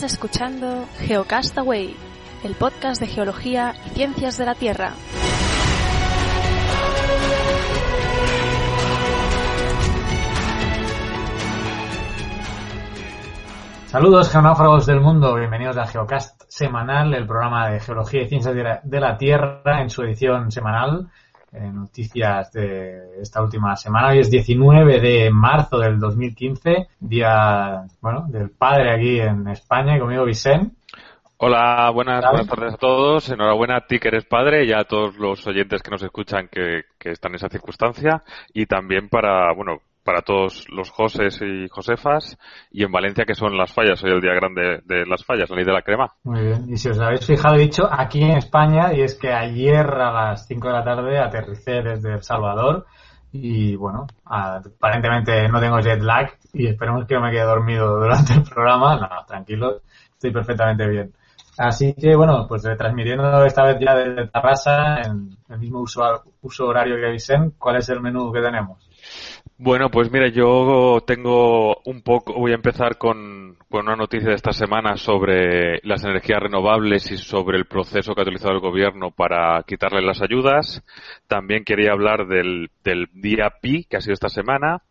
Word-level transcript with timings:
Estás 0.00 0.14
escuchando 0.14 0.86
Geocastaway, 1.00 1.94
el 2.42 2.54
podcast 2.54 3.02
de 3.02 3.06
geología 3.06 3.74
y 3.84 3.90
ciencias 3.90 4.38
de 4.38 4.46
la 4.46 4.54
Tierra. 4.54 4.94
Saludos 13.88 14.30
geonáufragos 14.30 14.86
del 14.86 15.02
mundo, 15.02 15.34
bienvenidos 15.34 15.76
a 15.76 15.86
Geocast 15.86 16.44
semanal, 16.48 17.12
el 17.12 17.26
programa 17.26 17.68
de 17.68 17.80
geología 17.80 18.22
y 18.22 18.28
ciencias 18.30 18.54
de 18.82 19.00
la 19.00 19.18
Tierra 19.18 19.82
en 19.82 19.90
su 19.90 20.02
edición 20.02 20.50
semanal. 20.50 21.10
Eh, 21.52 21.72
noticias 21.72 22.52
de 22.52 23.20
esta 23.20 23.42
última 23.42 23.74
semana. 23.74 24.10
Hoy 24.10 24.20
es 24.20 24.30
19 24.30 25.00
de 25.00 25.30
marzo 25.32 25.78
del 25.78 25.98
2015, 25.98 26.86
día, 27.00 27.86
bueno, 28.00 28.26
del 28.28 28.50
padre 28.50 28.94
aquí 28.94 29.18
en 29.18 29.48
España, 29.48 29.98
conmigo 29.98 30.24
Vicente. 30.24 30.76
Hola, 31.38 31.90
buenas, 31.92 32.22
buenas, 32.22 32.46
tardes 32.46 32.74
a 32.74 32.76
todos. 32.76 33.30
Enhorabuena 33.30 33.78
a 33.78 33.86
ti 33.86 33.98
que 33.98 34.08
eres 34.08 34.26
padre 34.26 34.64
y 34.64 34.72
a 34.72 34.84
todos 34.84 35.16
los 35.16 35.44
oyentes 35.46 35.82
que 35.82 35.90
nos 35.90 36.02
escuchan 36.04 36.46
que, 36.48 36.84
que 36.96 37.10
están 37.10 37.32
en 37.32 37.36
esa 37.36 37.48
circunstancia. 37.48 38.22
Y 38.52 38.66
también 38.66 39.08
para, 39.08 39.52
bueno, 39.52 39.80
para 40.04 40.22
todos 40.22 40.66
los 40.70 40.90
Joses 40.90 41.40
y 41.42 41.68
Josefas 41.68 42.38
y 42.70 42.84
en 42.84 42.92
Valencia 42.92 43.24
que 43.24 43.34
son 43.34 43.56
las 43.56 43.72
fallas, 43.72 44.02
hoy 44.02 44.12
el 44.12 44.20
día 44.20 44.34
grande 44.34 44.80
de 44.84 45.06
las 45.06 45.24
fallas, 45.24 45.50
la 45.50 45.56
ley 45.56 45.64
de 45.64 45.72
la 45.72 45.82
crema. 45.82 46.08
Muy 46.24 46.40
bien, 46.42 46.66
y 46.68 46.76
si 46.76 46.88
os 46.88 47.00
habéis 47.00 47.26
fijado, 47.26 47.56
he 47.56 47.60
dicho 47.60 47.88
aquí 47.90 48.22
en 48.22 48.38
España 48.38 48.92
y 48.94 49.02
es 49.02 49.18
que 49.18 49.32
ayer 49.32 49.86
a 49.86 50.12
las 50.12 50.46
5 50.46 50.68
de 50.68 50.72
la 50.72 50.84
tarde 50.84 51.18
aterricé 51.18 51.82
desde 51.82 52.14
El 52.14 52.22
Salvador 52.22 52.86
y 53.32 53.76
bueno, 53.76 54.06
aparentemente 54.24 55.48
no 55.48 55.60
tengo 55.60 55.78
jet 55.80 56.00
lag 56.02 56.32
y 56.52 56.66
esperemos 56.66 57.06
que 57.06 57.14
no 57.14 57.22
me 57.22 57.30
quede 57.30 57.44
dormido 57.44 58.00
durante 58.00 58.32
el 58.34 58.42
programa, 58.42 58.96
no, 58.96 59.08
tranquilo, 59.26 59.82
estoy 60.12 60.32
perfectamente 60.32 60.88
bien. 60.88 61.12
Así 61.58 61.94
que 61.94 62.16
bueno, 62.16 62.46
pues 62.48 62.64
retransmitiendo 62.64 63.44
esta 63.44 63.64
vez 63.64 63.76
ya 63.78 63.94
desde 63.94 64.28
Tarrasa 64.28 65.02
en 65.02 65.36
el 65.48 65.58
mismo 65.58 65.80
uso, 65.80 66.02
uso 66.40 66.66
horario 66.66 66.96
que 66.96 67.06
avisen, 67.06 67.52
¿cuál 67.58 67.76
es 67.76 67.88
el 67.90 68.00
menú 68.00 68.32
que 68.32 68.40
tenemos? 68.40 68.89
Bueno, 69.62 69.90
pues 69.90 70.10
mira, 70.10 70.28
yo 70.28 71.04
tengo 71.06 71.82
un 71.84 72.00
poco, 72.00 72.32
voy 72.32 72.52
a 72.52 72.54
empezar 72.54 72.96
con, 72.96 73.58
una 73.68 73.94
noticia 73.94 74.30
de 74.30 74.34
esta 74.34 74.52
semana 74.52 74.96
sobre 74.96 75.80
las 75.82 76.02
energías 76.02 76.40
renovables 76.40 77.10
y 77.10 77.18
sobre 77.18 77.58
el 77.58 77.66
proceso 77.66 78.14
que 78.14 78.22
ha 78.22 78.24
utilizado 78.24 78.54
el 78.54 78.60
gobierno 78.60 79.10
para 79.10 79.62
quitarle 79.64 80.00
las 80.00 80.22
ayudas. 80.22 80.82
También 81.26 81.64
quería 81.64 81.92
hablar 81.92 82.26
del, 82.26 82.70
del 82.82 83.08
día 83.12 83.52
Pi, 83.60 83.84
que 83.84 83.98
ha 83.98 84.00
sido 84.00 84.14
esta 84.14 84.30
semana. 84.30 84.82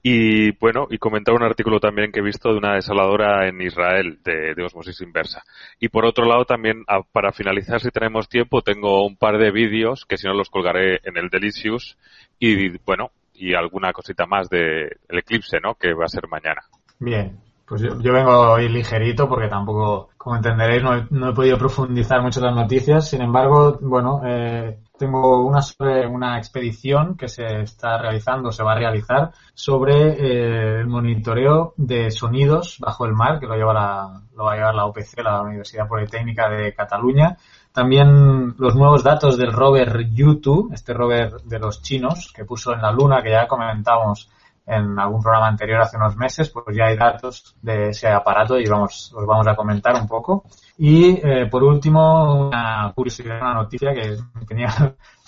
Y 0.00 0.52
bueno, 0.58 0.86
y 0.90 0.98
comentar 0.98 1.34
un 1.34 1.42
artículo 1.42 1.80
también 1.80 2.12
que 2.12 2.20
he 2.20 2.22
visto 2.22 2.50
de 2.50 2.58
una 2.58 2.74
desaladora 2.74 3.48
en 3.48 3.60
Israel 3.62 4.20
de, 4.22 4.54
de 4.54 4.62
osmosis 4.62 5.00
inversa. 5.00 5.42
Y 5.80 5.88
por 5.88 6.04
otro 6.04 6.24
lado 6.26 6.44
también, 6.44 6.84
a, 6.86 7.02
para 7.02 7.32
finalizar, 7.32 7.80
si 7.80 7.90
tenemos 7.90 8.28
tiempo, 8.28 8.62
tengo 8.62 9.04
un 9.04 9.16
par 9.16 9.38
de 9.38 9.50
vídeos 9.50 10.04
que 10.04 10.18
si 10.18 10.28
no 10.28 10.34
los 10.34 10.50
colgaré 10.50 11.00
en 11.02 11.16
el 11.16 11.30
Delicious. 11.30 11.96
Y 12.38 12.76
bueno, 12.84 13.10
y 13.34 13.54
alguna 13.54 13.92
cosita 13.92 14.26
más 14.26 14.48
del 14.48 14.88
de 15.08 15.18
eclipse, 15.18 15.58
¿no? 15.60 15.74
Que 15.74 15.92
va 15.92 16.04
a 16.04 16.08
ser 16.08 16.28
mañana. 16.28 16.62
Bien, 16.98 17.38
pues 17.66 17.80
yo, 17.80 17.98
yo, 18.00 18.12
vengo 18.12 18.52
hoy 18.52 18.68
ligerito 18.68 19.28
porque 19.28 19.48
tampoco, 19.48 20.10
como 20.16 20.36
entenderéis, 20.36 20.82
no 20.82 20.96
he, 20.96 21.06
no 21.10 21.30
he 21.30 21.34
podido 21.34 21.58
profundizar 21.58 22.22
mucho 22.22 22.40
las 22.40 22.54
noticias. 22.54 23.08
Sin 23.08 23.22
embargo, 23.22 23.78
bueno, 23.80 24.20
eh, 24.24 24.78
tengo 24.98 25.44
una 25.44 25.62
sobre 25.62 26.06
una 26.06 26.38
expedición 26.38 27.16
que 27.16 27.28
se 27.28 27.62
está 27.62 27.98
realizando, 27.98 28.52
se 28.52 28.62
va 28.62 28.72
a 28.72 28.78
realizar 28.78 29.32
sobre 29.54 30.10
eh, 30.10 30.80
el 30.80 30.86
monitoreo 30.86 31.74
de 31.76 32.10
sonidos 32.10 32.78
bajo 32.78 33.06
el 33.06 33.14
mar, 33.14 33.40
que 33.40 33.46
lo 33.46 33.56
lleva 33.56 33.74
la, 33.74 34.22
lo 34.36 34.44
va 34.44 34.52
a 34.52 34.56
llevar 34.56 34.74
la 34.74 34.86
UPC, 34.86 35.20
la 35.22 35.42
Universidad 35.42 35.88
Politécnica 35.88 36.48
de 36.48 36.74
Cataluña. 36.74 37.36
También 37.74 38.54
los 38.56 38.76
nuevos 38.76 39.02
datos 39.02 39.36
del 39.36 39.52
rover 39.52 40.08
Yutu, 40.08 40.70
este 40.72 40.94
rover 40.94 41.42
de 41.42 41.58
los 41.58 41.82
chinos 41.82 42.32
que 42.32 42.44
puso 42.44 42.72
en 42.72 42.80
la 42.80 42.92
luna, 42.92 43.20
que 43.20 43.32
ya 43.32 43.48
comentábamos 43.48 44.30
en 44.64 44.96
algún 44.96 45.20
programa 45.20 45.48
anterior 45.48 45.80
hace 45.80 45.96
unos 45.96 46.16
meses, 46.16 46.50
pues 46.50 46.64
ya 46.76 46.84
hay 46.84 46.96
datos 46.96 47.56
de 47.60 47.88
ese 47.88 48.06
aparato 48.06 48.60
y 48.60 48.66
vamos, 48.66 49.12
os 49.12 49.26
vamos 49.26 49.48
a 49.48 49.56
comentar 49.56 49.96
un 49.96 50.06
poco. 50.06 50.44
Y 50.78 51.18
eh, 51.20 51.46
por 51.50 51.64
último, 51.64 52.46
una 52.46 52.92
curiosidad, 52.94 53.40
una 53.40 53.54
noticia 53.54 53.92
que 53.92 54.18
tenía 54.46 54.68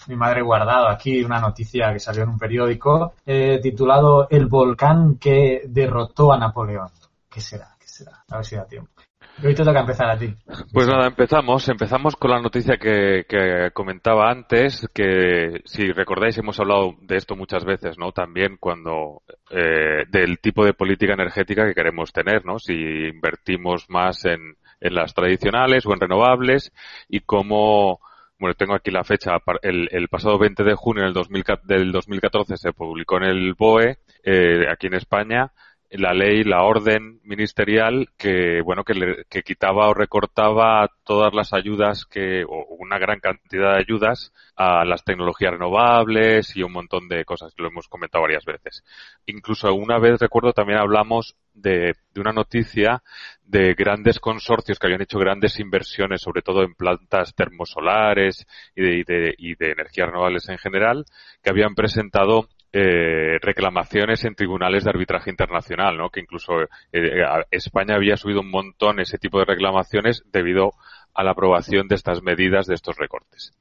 mi 0.06 0.14
madre 0.14 0.40
guardado 0.40 0.88
aquí, 0.88 1.24
una 1.24 1.40
noticia 1.40 1.92
que 1.92 1.98
salió 1.98 2.22
en 2.22 2.28
un 2.28 2.38
periódico 2.38 3.14
eh, 3.26 3.58
titulado 3.60 4.28
El 4.30 4.46
volcán 4.46 5.16
que 5.18 5.62
derrotó 5.66 6.32
a 6.32 6.38
Napoleón. 6.38 6.90
¿Qué 7.28 7.40
será? 7.40 7.74
¿Qué 7.76 7.88
será? 7.88 8.22
A 8.30 8.36
ver 8.36 8.46
si 8.46 8.54
da 8.54 8.64
tiempo. 8.66 8.95
Hoy 9.44 9.54
te 9.54 9.64
toca 9.64 9.80
empezar 9.80 10.08
a 10.08 10.18
ti. 10.18 10.34
Pues 10.72 10.88
nada, 10.88 11.08
empezamos. 11.08 11.68
Empezamos 11.68 12.16
con 12.16 12.30
la 12.30 12.40
noticia 12.40 12.78
que, 12.78 13.24
que, 13.28 13.70
comentaba 13.74 14.30
antes, 14.30 14.88
que 14.94 15.60
si 15.64 15.92
recordáis 15.92 16.38
hemos 16.38 16.58
hablado 16.58 16.94
de 17.02 17.16
esto 17.16 17.36
muchas 17.36 17.64
veces, 17.64 17.98
¿no? 17.98 18.12
También 18.12 18.56
cuando 18.58 19.22
eh, 19.50 20.04
del 20.08 20.38
tipo 20.38 20.64
de 20.64 20.72
política 20.72 21.12
energética 21.12 21.66
que 21.66 21.74
queremos 21.74 22.12
tener, 22.12 22.46
¿no? 22.46 22.58
Si 22.58 22.72
invertimos 22.72 23.90
más 23.90 24.24
en, 24.24 24.56
en 24.80 24.94
las 24.94 25.12
tradicionales 25.12 25.84
o 25.84 25.92
en 25.92 26.00
renovables 26.00 26.72
y 27.08 27.20
cómo 27.20 28.00
bueno, 28.38 28.54
tengo 28.54 28.74
aquí 28.74 28.90
la 28.90 29.04
fecha, 29.04 29.32
el, 29.62 29.88
el 29.90 30.08
pasado 30.08 30.38
20 30.38 30.62
de 30.62 30.74
junio 30.74 31.04
del, 31.04 31.14
2000, 31.14 31.44
del 31.64 31.92
2014 31.92 32.56
se 32.56 32.72
publicó 32.72 33.16
en 33.16 33.24
el 33.24 33.54
BOE, 33.54 33.98
eh, 34.24 34.66
aquí 34.70 34.88
en 34.88 34.94
España, 34.94 35.52
la 35.90 36.12
ley, 36.12 36.42
la 36.44 36.62
orden 36.62 37.20
ministerial 37.22 38.08
que, 38.16 38.60
bueno, 38.62 38.84
que, 38.84 38.94
le, 38.94 39.24
que 39.28 39.42
quitaba 39.42 39.88
o 39.88 39.94
recortaba 39.94 40.90
todas 41.04 41.32
las 41.34 41.52
ayudas 41.52 42.04
que, 42.04 42.44
o 42.44 42.66
una 42.78 42.98
gran 42.98 43.20
cantidad 43.20 43.74
de 43.74 43.80
ayudas 43.80 44.32
a 44.56 44.84
las 44.84 45.04
tecnologías 45.04 45.52
renovables 45.52 46.56
y 46.56 46.62
un 46.62 46.72
montón 46.72 47.08
de 47.08 47.24
cosas 47.24 47.54
que 47.54 47.62
lo 47.62 47.68
hemos 47.68 47.88
comentado 47.88 48.22
varias 48.22 48.44
veces. 48.44 48.84
Incluso 49.26 49.72
una 49.74 49.98
vez 49.98 50.18
recuerdo 50.20 50.52
también 50.52 50.78
hablamos 50.78 51.36
de, 51.54 51.94
de 52.12 52.20
una 52.20 52.32
noticia 52.32 53.02
de 53.42 53.74
grandes 53.74 54.18
consorcios 54.18 54.78
que 54.78 54.86
habían 54.86 55.02
hecho 55.02 55.18
grandes 55.18 55.58
inversiones, 55.60 56.20
sobre 56.20 56.42
todo 56.42 56.62
en 56.62 56.74
plantas 56.74 57.34
termosolares 57.34 58.46
y 58.74 58.82
de, 58.82 58.98
y 58.98 59.04
de, 59.04 59.34
y 59.38 59.54
de 59.54 59.70
energías 59.72 60.08
renovables 60.08 60.48
en 60.48 60.58
general, 60.58 61.04
que 61.42 61.50
habían 61.50 61.74
presentado 61.74 62.48
eh, 62.78 63.38
reclamaciones 63.40 64.22
en 64.24 64.34
tribunales 64.34 64.84
de 64.84 64.90
arbitraje 64.90 65.30
internacional, 65.30 65.96
¿no? 65.96 66.10
Que 66.10 66.20
incluso 66.20 66.52
eh, 66.92 67.22
España 67.50 67.94
había 67.94 68.18
subido 68.18 68.40
un 68.40 68.50
montón 68.50 69.00
ese 69.00 69.16
tipo 69.16 69.38
de 69.38 69.46
reclamaciones 69.46 70.22
debido 70.30 70.72
a 71.14 71.24
la 71.24 71.30
aprobación 71.30 71.88
de 71.88 71.94
estas 71.94 72.22
medidas, 72.22 72.66
de 72.66 72.74
estos 72.74 72.96
recortes. 72.98 73.52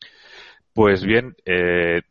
Pues 0.74 1.06
bien, 1.06 1.36
eh, 1.46 2.02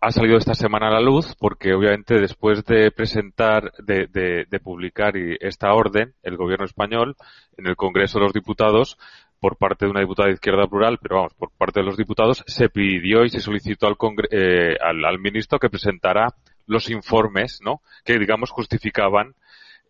ha 0.00 0.10
salido 0.10 0.38
esta 0.38 0.54
semana 0.54 0.88
a 0.88 0.92
la 0.92 1.02
luz 1.02 1.36
porque 1.38 1.74
obviamente 1.74 2.18
después 2.18 2.64
de 2.64 2.90
presentar, 2.90 3.70
de, 3.78 4.06
de, 4.06 4.46
de 4.48 4.60
publicar 4.60 5.12
esta 5.40 5.74
orden, 5.74 6.14
el 6.22 6.38
gobierno 6.38 6.64
español 6.64 7.16
en 7.58 7.66
el 7.66 7.76
Congreso 7.76 8.18
de 8.18 8.24
los 8.24 8.32
Diputados 8.32 8.96
por 9.38 9.58
parte 9.58 9.84
de 9.84 9.90
una 9.90 10.00
diputada 10.00 10.28
de 10.28 10.36
izquierda 10.36 10.66
plural, 10.66 10.96
pero 11.02 11.16
vamos, 11.16 11.34
por 11.34 11.50
parte 11.50 11.80
de 11.80 11.84
los 11.84 11.98
diputados, 11.98 12.42
se 12.46 12.70
pidió 12.70 13.24
y 13.24 13.28
se 13.28 13.40
solicitó 13.40 13.86
al, 13.88 13.96
eh, 14.30 14.78
al, 14.80 15.04
al 15.04 15.18
ministro 15.18 15.58
que 15.58 15.68
presentara 15.68 16.28
los 16.66 16.90
informes, 16.90 17.60
¿no? 17.62 17.82
Que 18.04 18.18
digamos 18.18 18.50
justificaban 18.50 19.34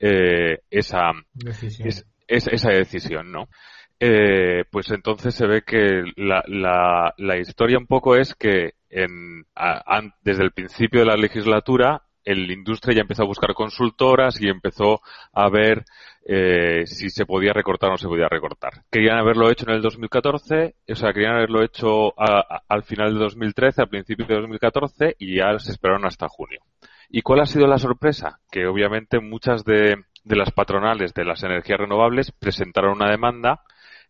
eh, 0.01 0.59
esa 0.71 1.13
decisión. 1.33 1.89
Es, 1.89 2.07
es, 2.27 2.47
esa 2.49 2.71
decisión, 2.71 3.33
¿no? 3.33 3.49
Eh, 4.01 4.65
pues 4.71 4.91
entonces 4.91 5.35
se 5.35 5.47
ve 5.47 5.63
que 5.63 6.03
la, 6.17 6.43
la, 6.47 7.15
la, 7.17 7.39
historia 7.39 7.79
un 7.79 7.87
poco 7.87 8.17
es 8.17 8.35
que 8.35 8.75
en, 8.91 9.47
a, 9.55 9.97
a, 9.97 10.03
desde 10.23 10.43
el 10.43 10.51
principio 10.51 11.01
de 11.01 11.07
la 11.07 11.17
legislatura 11.17 12.03
el 12.25 12.51
industria 12.51 12.97
ya 12.97 13.03
empezó 13.03 13.23
a 13.23 13.27
buscar 13.27 13.55
consultoras 13.55 14.41
y 14.41 14.49
empezó 14.49 15.01
a 15.33 15.49
ver 15.49 15.85
eh, 16.27 16.87
si 16.87 17.11
se 17.11 17.27
podía 17.27 17.53
recortar 17.53 17.91
o 17.91 17.93
no 17.93 17.99
se 17.99 18.09
podía 18.09 18.29
recortar. 18.29 18.83
Querían 18.91 19.19
haberlo 19.19 19.51
hecho 19.51 19.67
en 19.69 19.75
el 19.75 19.83
2014, 19.83 20.75
o 20.89 20.95
sea, 20.95 21.13
querían 21.13 21.37
haberlo 21.37 21.63
hecho 21.63 22.19
a, 22.19 22.41
a, 22.41 22.63
al 22.69 22.83
final 22.85 23.13
de 23.15 23.21
2013, 23.21 23.83
al 23.83 23.89
principio 23.89 24.27
de 24.27 24.37
2014 24.37 25.17
y 25.19 25.37
ya 25.37 25.59
se 25.59 25.73
esperaron 25.73 26.07
hasta 26.07 26.29
junio. 26.29 26.61
¿Y 27.11 27.23
cuál 27.23 27.41
ha 27.41 27.47
sido 27.47 27.67
la 27.67 27.79
sorpresa? 27.79 28.41
Que 28.51 28.67
obviamente 28.67 29.21
muchas 29.21 29.65
de, 29.65 30.05
de 30.25 30.37
las 30.37 30.51
patronales 30.51 31.13
de 31.15 31.25
las 31.25 31.43
energías 31.43 31.79
renovables 31.79 32.33
presentaron 32.33 32.93
una 32.93 33.11
demanda 33.11 33.61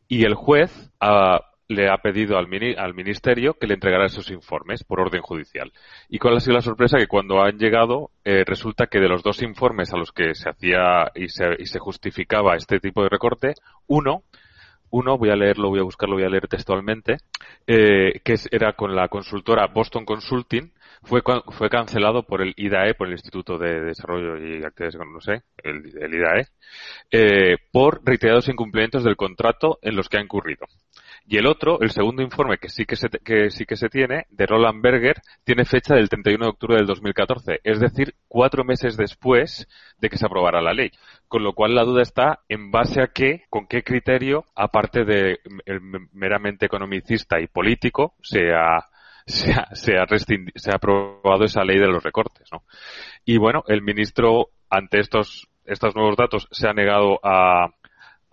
y 0.09 0.25
el 0.25 0.35
juez 0.35 0.71
uh, 1.03 1.39
le 1.69 1.89
ha 1.89 1.99
pedido 1.99 2.37
al, 2.37 2.49
mini, 2.49 2.75
al, 2.75 2.95
ministerio 2.95 3.55
que 3.55 3.67
le 3.67 3.75
entregara 3.75 4.07
esos 4.07 4.31
informes 4.31 4.85
por 4.85 5.01
orden 5.01 5.23
judicial. 5.23 5.73
¿Y 6.09 6.19
cuál 6.19 6.37
ha 6.37 6.41
sido 6.41 6.55
la 6.55 6.61
sorpresa? 6.61 6.99
Que 6.99 7.07
cuando 7.07 7.43
han 7.43 7.59
llegado, 7.59 8.11
eh, 8.25 8.45
resulta 8.47 8.87
que 8.87 9.01
de 9.01 9.09
los 9.09 9.23
dos 9.23 9.43
informes 9.43 9.93
a 9.93 9.97
los 9.97 10.13
que 10.13 10.35
se 10.35 10.51
hacía 10.51 11.11
y 11.15 11.29
se, 11.29 11.45
y 11.59 11.67
se 11.67 11.79
justificaba 11.79 12.57
este 12.57 12.81
tipo 12.81 13.03
de 13.03 13.09
recorte, 13.09 13.55
uno, 13.87 14.25
uno, 14.91 15.19
voy 15.19 15.31
a 15.31 15.37
leerlo, 15.37 15.71
voy 15.71 15.81
a 15.81 15.85
buscarlo, 15.85 16.15
voy 16.15 16.25
a 16.25 16.29
leer 16.29 16.47
textualmente, 16.47 17.17
eh, 17.67 18.21
que 18.23 18.37
era 18.53 18.75
con 18.75 18.95
la 18.95 19.09
consultora 19.09 19.67
Boston 19.67 20.05
Consulting, 20.05 20.73
fue, 21.03 21.21
fue 21.49 21.69
cancelado 21.69 22.23
por 22.23 22.41
el 22.41 22.55
IDAE, 22.57 22.95
por 22.95 23.09
el 23.09 23.15
Instituto 23.15 23.59
de 23.59 23.81
Desarrollo 23.81 24.39
y 24.39 24.63
Actividades, 24.65 24.97
no 25.13 25.21
sé, 25.21 25.43
el, 25.63 26.15
IDAE, 26.15 26.47
eh, 27.11 27.57
por 27.73 28.03
reiterados 28.05 28.49
incumplimientos 28.49 29.03
del 29.03 29.17
contrato 29.17 29.79
en 29.83 29.97
los 29.97 30.09
que 30.09 30.19
ha 30.19 30.23
incurrido. 30.23 30.67
Y 31.26 31.38
el 31.38 31.47
otro, 31.47 31.81
el 31.81 31.91
segundo 31.91 32.23
informe 32.23 32.59
que 32.59 32.69
sí 32.69 32.85
que 32.85 32.97
se, 32.97 33.09
que 33.09 33.50
sí 33.50 33.65
que 33.65 33.76
se 33.76 33.88
tiene, 33.88 34.26
de 34.29 34.47
Roland 34.47 34.82
Berger, 34.82 35.17
tiene 35.43 35.65
fecha 35.65 35.94
del 35.94 36.11
31 36.11 36.44
de 36.44 36.50
octubre 36.50 36.76
del 36.76 36.87
2014, 36.87 37.61
es 37.65 37.81
decir, 37.81 38.15
cuatro 38.29 38.62
meses 38.62 38.99
después 38.99 39.67
de 39.99 40.11
que 40.11 40.19
se 40.19 40.26
aprobara 40.26 40.61
la 40.61 40.75
ley. 40.75 40.91
Con 41.26 41.43
lo 41.43 41.55
cual 41.55 41.75
la 41.75 41.85
duda 41.85 42.03
está 42.03 42.41
en 42.49 42.71
base 42.71 43.00
a 43.00 43.06
qué, 43.06 43.44
con 43.49 43.67
qué 43.67 43.82
criterio, 43.82 44.44
aparte 44.55 45.05
de 45.05 45.38
el 45.65 45.81
meramente 46.12 46.67
economicista 46.67 47.41
y 47.41 47.47
político, 47.47 48.15
se 48.20 48.53
ha, 48.53 48.87
se 49.27 49.53
ha, 49.53 49.75
se 49.75 49.97
ha, 49.97 50.06
se 50.06 50.70
ha 50.70 50.75
aprobado 50.75 51.44
esa 51.44 51.65
ley 51.65 51.79
de 51.79 51.88
los 51.88 52.03
recortes, 52.03 52.47
¿no? 52.53 52.65
Y 53.25 53.38
bueno, 53.38 53.65
el 53.69 53.81
ministro, 53.81 54.50
ante 54.69 55.00
estos, 55.00 55.49
estos 55.65 55.97
nuevos 55.97 56.17
datos, 56.17 56.49
se 56.50 56.69
ha 56.69 56.75
negado 56.75 57.19
a, 57.23 57.70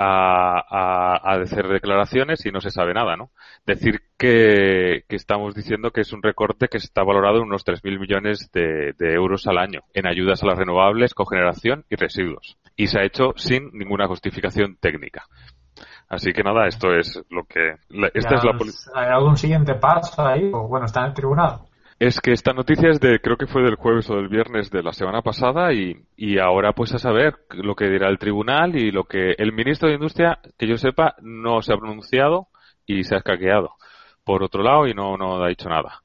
a, 0.01 1.41
hacer 1.41 1.67
declaraciones 1.67 2.45
y 2.45 2.51
no 2.51 2.61
se 2.61 2.71
sabe 2.71 2.93
nada, 2.93 3.15
¿no? 3.15 3.29
Decir 3.65 4.01
que, 4.17 5.03
estamos 5.09 5.53
diciendo 5.53 5.91
que 5.91 6.01
es 6.01 6.13
un 6.13 6.23
recorte 6.23 6.67
que 6.67 6.77
está 6.77 7.03
valorado 7.03 7.37
en 7.37 7.43
unos 7.43 7.65
3.000 7.65 7.99
millones 7.99 8.49
de, 8.51 8.93
euros 8.99 9.45
al 9.47 9.57
año 9.57 9.81
en 9.93 10.07
ayudas 10.07 10.41
a 10.43 10.47
las 10.47 10.57
renovables, 10.57 11.13
cogeneración 11.13 11.85
y 11.89 11.95
residuos. 11.95 12.57
Y 12.75 12.87
se 12.87 12.99
ha 12.99 13.03
hecho 13.03 13.33
sin 13.35 13.69
ninguna 13.73 14.07
justificación 14.07 14.77
técnica. 14.79 15.23
Así 16.09 16.33
que 16.33 16.43
nada, 16.43 16.67
esto 16.67 16.93
es 16.93 17.21
lo 17.29 17.43
que. 17.43 17.75
esta 18.13 18.35
es 18.35 18.43
la 18.43 18.51
¿Hay 18.95 19.07
algún 19.07 19.37
siguiente 19.37 19.75
paso 19.75 20.25
ahí? 20.25 20.49
O 20.53 20.67
bueno, 20.67 20.85
está 20.85 21.01
en 21.01 21.07
el 21.07 21.13
tribunal 21.13 21.59
es 22.01 22.19
que 22.19 22.31
esta 22.31 22.51
noticia 22.51 22.89
es 22.89 22.99
de, 22.99 23.19
creo 23.19 23.37
que 23.37 23.45
fue 23.45 23.61
del 23.61 23.75
jueves 23.75 24.09
o 24.09 24.15
del 24.15 24.27
viernes 24.27 24.71
de 24.71 24.81
la 24.81 24.91
semana 24.91 25.21
pasada 25.21 25.71
y, 25.71 25.95
y 26.17 26.39
ahora 26.39 26.73
pues 26.73 26.91
a 26.95 26.97
saber 26.97 27.35
lo 27.51 27.75
que 27.75 27.91
dirá 27.91 28.09
el 28.09 28.17
tribunal 28.17 28.75
y 28.75 28.89
lo 28.89 29.03
que 29.03 29.35
el 29.37 29.53
ministro 29.53 29.87
de 29.87 29.93
Industria, 29.95 30.39
que 30.57 30.65
yo 30.65 30.77
sepa, 30.77 31.13
no 31.21 31.61
se 31.61 31.71
ha 31.71 31.77
pronunciado 31.77 32.47
y 32.87 33.03
se 33.03 33.13
ha 33.13 33.19
escaqueado 33.19 33.75
por 34.23 34.41
otro 34.41 34.63
lado 34.63 34.87
y 34.87 34.95
no, 34.95 35.15
no 35.15 35.43
ha 35.43 35.47
dicho 35.49 35.69
nada. 35.69 36.01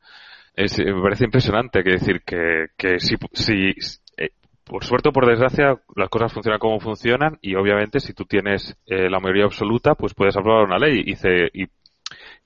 Es, 0.54 0.78
me 0.78 1.00
parece 1.00 1.24
impresionante 1.24 1.82
que 1.82 1.92
decir 1.92 2.20
que, 2.26 2.66
que 2.76 3.00
si, 3.00 3.16
si 3.32 3.70
eh, 4.18 4.32
por 4.64 4.84
suerte 4.84 5.08
o 5.08 5.12
por 5.12 5.26
desgracia 5.26 5.78
las 5.94 6.10
cosas 6.10 6.30
funcionan 6.30 6.58
como 6.58 6.78
funcionan 6.78 7.38
y 7.40 7.54
obviamente 7.54 8.00
si 8.00 8.12
tú 8.12 8.26
tienes 8.26 8.76
eh, 8.84 9.08
la 9.08 9.18
mayoría 9.18 9.44
absoluta 9.44 9.94
pues 9.94 10.12
puedes 10.12 10.36
aprobar 10.36 10.66
una 10.66 10.78
ley 10.78 11.04
y, 11.06 11.14
se, 11.14 11.48
y 11.54 11.64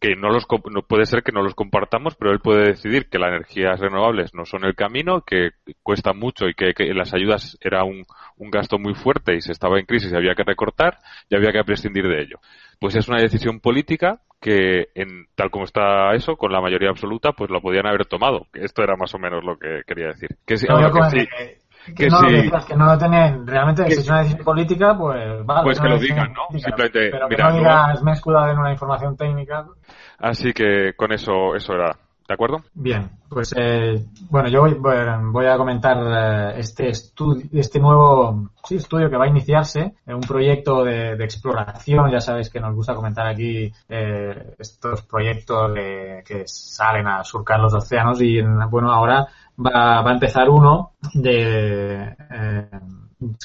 que 0.01 0.17
no 0.17 0.31
los 0.31 0.47
no 0.71 0.83
puede 0.83 1.05
ser 1.05 1.23
que 1.23 1.31
no 1.31 1.43
los 1.43 1.55
compartamos, 1.55 2.15
pero 2.15 2.33
él 2.33 2.41
puede 2.41 2.69
decidir 2.69 3.11
que 3.11 3.19
las 3.19 3.29
energías 3.29 3.79
renovables 3.79 4.35
no 4.35 4.47
son 4.47 4.65
el 4.65 4.75
camino, 4.75 5.23
que 5.23 5.51
cuesta 5.83 6.15
mucho 6.15 6.47
y 6.49 6.55
que, 6.55 6.73
las 6.95 7.13
ayudas 7.13 7.59
era 7.61 7.85
un, 7.85 8.05
un, 8.39 8.51
gasto 8.51 8.79
muy 8.79 8.95
fuerte 8.95 9.35
y 9.37 9.43
se 9.43 9.53
estaba 9.53 9.79
en 9.79 9.85
crisis 9.85 10.11
y 10.11 10.17
había 10.17 10.35
que 10.35 10.43
recortar 10.43 10.99
y 11.29 11.37
había 11.37 11.53
que 11.53 11.65
prescindir 11.65 12.09
de 12.09 12.23
ello. 12.23 12.39
Pues 12.79 12.97
es 12.97 13.09
una 13.09 13.21
decisión 13.21 13.61
política 13.61 14.21
que, 14.41 14.89
en, 14.95 15.27
tal 15.35 15.51
como 15.51 15.65
está 15.65 16.15
eso, 16.15 16.37
con 16.37 16.51
la 16.51 16.63
mayoría 16.63 16.89
absoluta, 16.89 17.33
pues 17.33 17.51
lo 17.51 17.61
podían 17.61 17.87
haber 17.87 18.07
tomado. 18.07 18.47
Esto 18.55 18.83
era 18.83 18.97
más 18.97 19.15
o 19.15 19.19
menos 19.19 19.45
lo 19.45 19.59
que 19.59 19.83
quería 19.87 20.07
decir. 20.07 20.31
Que, 20.47 20.57
sí, 20.57 20.67
que, 21.95 22.09
no, 22.09 22.21
que 22.67 22.77
no 22.77 22.85
lo 22.87 22.99
tienen, 22.99 23.47
realmente 23.47 23.91
si 23.91 24.01
es 24.01 24.09
una 24.09 24.19
decisión 24.19 24.45
política, 24.45 24.97
pues 24.97 25.45
vale. 25.45 25.63
Pues 25.65 25.81
que 25.81 25.89
lo 25.89 25.99
digan, 25.99 26.33
¿no? 26.33 26.59
Simplemente, 26.59 27.11
pero 27.11 27.29
que 27.29 27.37
no 27.37 27.53
digas, 27.53 28.03
me 28.03 28.11
he 28.11 28.15
escudado 28.15 28.51
en 28.53 28.59
una 28.59 28.73
información 28.73 29.17
técnica. 29.17 29.67
Así 30.19 30.53
que 30.53 30.93
con 30.97 31.13
eso, 31.13 31.55
eso 31.55 31.73
era. 31.75 31.97
¿De 32.29 32.35
acuerdo? 32.35 32.63
Bien, 32.75 33.11
pues 33.29 33.53
eh, 33.57 34.07
bueno, 34.31 34.49
yo 34.49 34.61
voy, 34.61 34.75
voy 34.79 35.47
a 35.47 35.57
comentar 35.57 35.97
eh, 35.99 36.61
este 36.61 36.89
estudio, 36.91 37.45
este 37.55 37.81
nuevo 37.81 38.51
sí, 38.63 38.77
estudio 38.77 39.11
que 39.11 39.17
va 39.17 39.25
a 39.25 39.29
iniciarse, 39.29 39.95
en 40.07 40.15
un 40.15 40.21
proyecto 40.21 40.85
de, 40.85 41.15
exploración. 41.15 42.09
Ya 42.09 42.21
sabéis 42.21 42.49
que 42.49 42.61
nos 42.61 42.73
gusta 42.73 42.95
comentar 42.95 43.27
aquí 43.27 43.73
eh, 43.89 44.55
estos 44.61 45.03
proyectos 45.03 45.73
que 45.75 46.43
salen 46.47 47.09
a 47.09 47.25
surcar 47.25 47.59
los 47.59 47.75
océanos 47.75 48.23
y 48.23 48.41
bueno, 48.41 48.93
ahora 48.93 49.27
va, 49.65 50.03
va 50.03 50.11
a 50.11 50.15
empezar 50.15 50.49
uno 50.49 50.93
de 51.15 52.17
eh, 52.31 52.71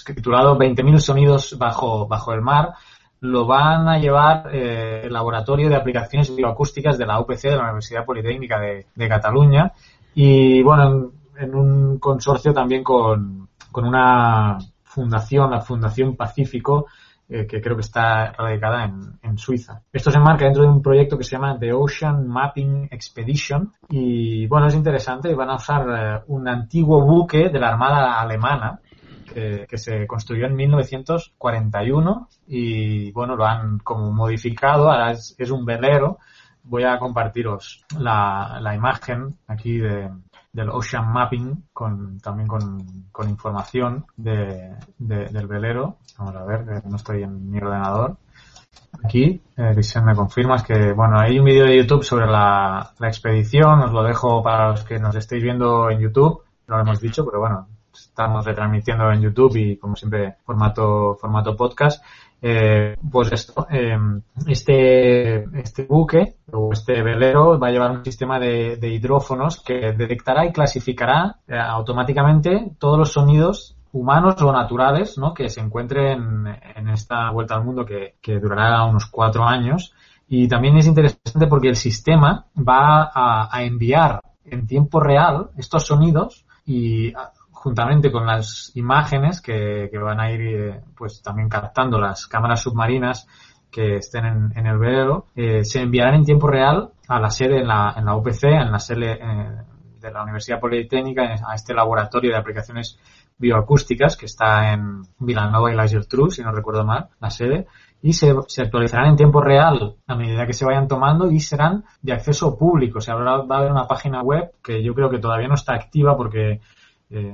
titulado 0.05 0.57
20.000 0.57 0.97
sonidos 0.99 1.57
bajo, 1.57 2.07
bajo 2.07 2.33
el 2.33 2.41
mar. 2.41 2.73
Lo 3.21 3.45
van 3.45 3.87
a 3.87 3.97
llevar 3.97 4.49
eh, 4.53 5.01
el 5.05 5.13
Laboratorio 5.13 5.69
de 5.69 5.75
Aplicaciones 5.75 6.35
Bioacústicas 6.35 6.97
de 6.97 7.05
la 7.05 7.19
UPC, 7.19 7.43
de 7.43 7.55
la 7.55 7.63
Universidad 7.63 8.05
Politécnica 8.05 8.59
de, 8.59 9.09
Cataluña. 9.09 9.71
Y 10.13 10.61
bueno, 10.63 11.11
en, 11.37 11.55
un 11.55 11.99
consorcio 11.99 12.53
también 12.53 12.83
con, 12.83 13.49
con 13.71 13.85
una 13.85 14.57
fundación, 14.83 15.51
la 15.51 15.61
Fundación 15.61 16.15
Pacífico, 16.15 16.87
eh, 17.27 17.47
que 17.47 17.61
creo 17.61 17.75
que 17.75 17.81
está 17.81 18.31
radicada 18.33 18.85
en, 18.85 19.19
en, 19.21 19.37
Suiza. 19.37 19.81
Esto 19.91 20.11
se 20.11 20.17
enmarca 20.17 20.45
dentro 20.45 20.63
de 20.63 20.69
un 20.69 20.81
proyecto 20.81 21.17
que 21.17 21.23
se 21.23 21.31
llama 21.31 21.57
The 21.59 21.73
Ocean 21.73 22.27
Mapping 22.27 22.89
Expedition 22.91 23.73
y 23.89 24.45
bueno, 24.47 24.67
es 24.67 24.75
interesante, 24.75 25.33
van 25.33 25.49
a 25.49 25.55
usar 25.55 25.85
eh, 25.89 26.23
un 26.27 26.47
antiguo 26.47 27.03
buque 27.03 27.49
de 27.49 27.59
la 27.59 27.69
Armada 27.69 28.21
Alemana 28.21 28.79
que, 29.33 29.77
se 29.77 30.07
construyó 30.07 30.45
en 30.45 30.55
1941 30.55 32.29
y 32.47 33.11
bueno, 33.11 33.35
lo 33.35 33.45
han 33.45 33.79
como 33.79 34.11
modificado, 34.11 34.89
ahora 34.89 35.11
es, 35.11 35.35
es 35.37 35.51
un 35.51 35.65
velero. 35.65 36.19
Voy 36.63 36.83
a 36.83 36.97
compartiros 36.97 37.83
la, 37.99 38.59
la 38.61 38.73
imagen 38.73 39.37
aquí 39.47 39.77
de, 39.77 40.09
del 40.55 40.69
Ocean 40.69 41.11
Mapping, 41.11 41.65
con, 41.73 42.17
también 42.19 42.47
con, 42.47 43.09
con 43.11 43.29
información 43.29 44.05
de, 44.15 44.73
del 44.97 45.47
velero. 45.47 45.97
Vamos 46.17 46.35
a 46.35 46.45
ver, 46.45 46.85
no 46.85 46.95
estoy 46.95 47.23
en 47.23 47.51
mi 47.51 47.57
ordenador. 47.57 48.15
Aquí, 49.03 49.41
eh, 49.57 49.75
me 50.05 50.15
confirmas 50.15 50.63
que, 50.63 50.93
bueno, 50.93 51.19
hay 51.19 51.37
un 51.39 51.45
vídeo 51.45 51.65
de 51.65 51.77
YouTube 51.77 52.03
sobre 52.03 52.27
la, 52.27 52.93
la 52.97 53.07
expedición, 53.07 53.81
os 53.81 53.91
lo 53.91 54.03
dejo 54.03 54.41
para 54.41 54.69
los 54.69 54.83
que 54.85 54.97
nos 54.97 55.13
estéis 55.15 55.43
viendo 55.43 55.89
en 55.89 55.99
YouTube, 55.99 56.41
no 56.67 56.77
lo 56.77 56.81
hemos 56.83 57.01
dicho, 57.01 57.25
pero 57.25 57.41
bueno, 57.41 57.67
estamos 57.93 58.45
retransmitiendo 58.45 59.11
en 59.11 59.21
YouTube 59.21 59.57
y 59.57 59.77
como 59.77 59.97
siempre 59.97 60.37
formato, 60.45 61.15
formato 61.19 61.55
podcast. 61.55 62.01
Eh, 62.41 62.95
pues 63.11 63.31
esto, 63.31 63.65
eh, 63.71 63.97
este, 64.45 65.43
este 65.59 65.83
buque 65.85 66.35
o 66.51 66.71
este 66.73 67.01
velero 67.01 67.57
va 67.57 67.69
a 67.69 67.71
llevar 67.71 67.91
un 67.91 68.03
sistema 68.03 68.39
de, 68.39 68.77
hidrófonos 68.81 69.61
que 69.61 69.93
detectará 69.93 70.45
y 70.45 70.51
clasificará 70.51 71.37
eh, 71.47 71.57
automáticamente 71.57 72.71
todos 72.77 72.99
los 72.99 73.13
sonidos 73.13 73.75
humanos 73.93 74.41
o 74.41 74.51
naturales 74.51 75.17
¿no? 75.17 75.33
que 75.33 75.49
se 75.49 75.61
encuentren 75.61 76.45
en 76.75 76.89
esta 76.89 77.31
vuelta 77.31 77.55
al 77.55 77.63
mundo 77.63 77.85
que, 77.85 78.39
durará 78.39 78.83
unos 78.83 79.05
cuatro 79.07 79.45
años. 79.45 79.93
Y 80.27 80.47
también 80.47 80.77
es 80.77 80.87
interesante 80.87 81.47
porque 81.47 81.69
el 81.69 81.75
sistema 81.75 82.45
va 82.57 83.11
a, 83.13 83.49
a 83.49 83.63
enviar 83.63 84.19
en 84.43 84.67
tiempo 84.67 84.99
real 84.99 85.51
estos 85.57 85.85
sonidos 85.85 86.45
y 86.65 87.13
juntamente 87.65 88.11
con 88.11 88.27
las 88.27 88.71
imágenes 88.75 89.41
que, 89.41 89.89
van 89.97 90.19
a 90.19 90.31
ir 90.31 90.41
eh, 90.41 90.81
pues 90.95 91.23
también 91.23 91.49
captando 91.49 91.99
las 91.99 92.27
cámaras 92.27 92.61
submarinas 92.61 93.27
que 93.71 93.95
estén 93.95 94.51
en, 94.55 94.67
el 94.67 94.77
velero, 94.77 95.25
eh, 95.35 95.65
se 95.65 95.81
enviarán 95.81 96.13
en 96.13 96.25
tiempo 96.25 96.47
real 96.47 96.91
a 97.07 97.19
la 97.19 97.31
sede 97.31 97.61
en 97.61 97.67
la, 97.67 97.95
en 97.97 98.05
la 98.05 98.15
UPC, 98.15 98.43
en 98.43 98.71
la 98.71 98.77
sede 98.77 99.13
eh, 99.13 99.49
de 99.99 100.11
la 100.11 100.21
Universidad 100.21 100.59
Politécnica, 100.59 101.23
a 101.43 101.55
este 101.55 101.73
laboratorio 101.73 102.33
de 102.33 102.37
aplicaciones 102.37 102.99
bioacústicas 103.35 104.15
que 104.15 104.27
está 104.27 104.71
en 104.71 105.01
Villanova 105.17 105.73
y 105.73 105.75
La 105.75 105.87
True, 105.87 106.29
si 106.29 106.43
no 106.43 106.51
recuerdo 106.51 106.85
mal, 106.85 107.09
la 107.19 107.31
sede, 107.31 107.65
y 107.99 108.13
se, 108.13 108.31
se, 108.47 108.61
actualizarán 108.61 109.07
en 109.07 109.15
tiempo 109.15 109.41
real 109.41 109.95
a 110.05 110.15
medida 110.15 110.45
que 110.45 110.53
se 110.53 110.65
vayan 110.65 110.87
tomando 110.87 111.31
y 111.31 111.39
serán 111.39 111.83
de 112.03 112.13
acceso 112.13 112.55
público. 112.59 112.99
O 112.99 113.01
sea, 113.01 113.15
va 113.15 113.43
a 113.49 113.57
haber 113.57 113.71
una 113.71 113.87
página 113.87 114.21
web 114.21 114.51
que 114.63 114.83
yo 114.83 114.93
creo 114.93 115.09
que 115.09 115.17
todavía 115.17 115.47
no 115.47 115.55
está 115.55 115.73
activa 115.73 116.15
porque 116.15 116.61
eh, 117.09 117.33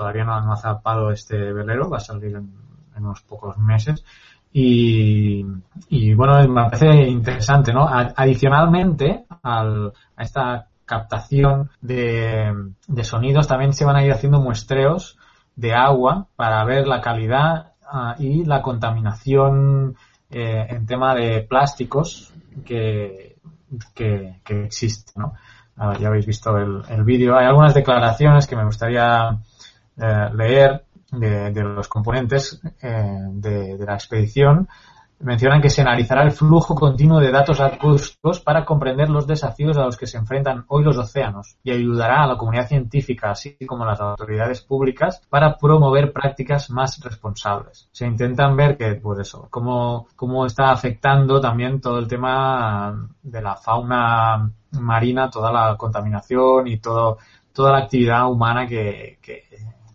todavía 0.00 0.24
no, 0.24 0.32
ha 0.32 0.56
zapado 0.56 1.10
este 1.10 1.52
velero, 1.52 1.90
va 1.90 1.98
a 1.98 2.00
salir 2.00 2.34
en, 2.34 2.50
unos 2.96 3.20
pocos 3.20 3.58
meses. 3.58 4.02
Y, 4.50 5.44
bueno, 6.14 6.48
me 6.48 6.70
parece 6.70 7.06
interesante, 7.06 7.74
¿no? 7.74 7.86
adicionalmente 7.86 9.26
a 9.42 9.90
esta 10.18 10.68
captación 10.86 11.70
de, 11.82 12.50
sonidos, 13.02 13.46
también 13.46 13.74
se 13.74 13.84
van 13.84 13.96
a 13.96 14.02
ir 14.02 14.10
haciendo 14.10 14.40
muestreos 14.40 15.18
de 15.54 15.74
agua 15.74 16.28
para 16.34 16.64
ver 16.64 16.88
la 16.88 17.02
calidad 17.02 17.72
ah, 17.84 18.16
y 18.18 18.44
la 18.46 18.62
contaminación 18.62 19.96
eh, 20.30 20.66
en 20.70 20.86
tema 20.86 21.14
de 21.14 21.42
plásticos 21.42 22.32
que, 22.64 23.36
que, 23.94 24.40
existe, 24.64 25.12
¿no? 25.16 25.34
Ah, 25.76 25.94
ya 25.98 26.08
habéis 26.08 26.26
visto 26.26 26.56
el, 26.56 26.82
el 26.88 27.04
vídeo. 27.04 27.36
Hay 27.36 27.46
algunas 27.46 27.74
declaraciones 27.74 28.46
que 28.46 28.56
me 28.56 28.64
gustaría 28.64 29.38
eh, 29.96 30.28
leer 30.34 30.84
de, 31.12 31.62
los 31.62 31.88
componentes 31.88 32.60
eh, 32.82 33.18
de, 33.32 33.76
la 33.78 33.94
expedición. 33.94 34.68
mencionan 35.20 35.60
que 35.60 35.68
se 35.68 35.82
analizará 35.82 36.22
el 36.22 36.30
flujo 36.30 36.74
continuo 36.74 37.20
de 37.20 37.30
datos 37.30 37.60
acústicos 37.60 38.40
para 38.40 38.64
comprender 38.64 39.10
los 39.10 39.26
desafíos 39.26 39.76
a 39.76 39.84
los 39.84 39.96
que 39.96 40.06
se 40.06 40.16
enfrentan 40.16 40.64
hoy 40.68 40.84
los 40.84 40.96
océanos 40.96 41.58
y 41.62 41.72
ayudará 41.72 42.22
a 42.22 42.26
la 42.26 42.38
comunidad 42.38 42.68
científica, 42.68 43.32
así 43.32 43.56
como 43.66 43.84
a 43.84 43.88
las 43.88 44.00
autoridades 44.00 44.62
públicas, 44.62 45.20
para 45.28 45.56
promover 45.58 46.12
prácticas 46.12 46.70
más 46.70 46.98
responsables. 47.02 47.88
Se 47.92 48.06
intentan 48.06 48.56
ver 48.56 48.76
que, 48.76 48.94
pues 48.94 49.18
eso, 49.18 49.48
cómo, 49.50 50.06
cómo 50.16 50.46
está 50.46 50.70
afectando 50.70 51.40
también 51.40 51.80
todo 51.80 51.98
el 51.98 52.08
tema 52.08 53.10
de 53.22 53.42
la 53.42 53.56
fauna 53.56 54.50
marina, 54.72 55.28
toda 55.28 55.52
la 55.52 55.76
contaminación 55.76 56.68
y 56.68 56.78
todo, 56.78 57.18
toda 57.52 57.72
la 57.72 57.78
actividad 57.80 58.30
humana 58.30 58.66
que, 58.66 59.18
que 59.20 59.42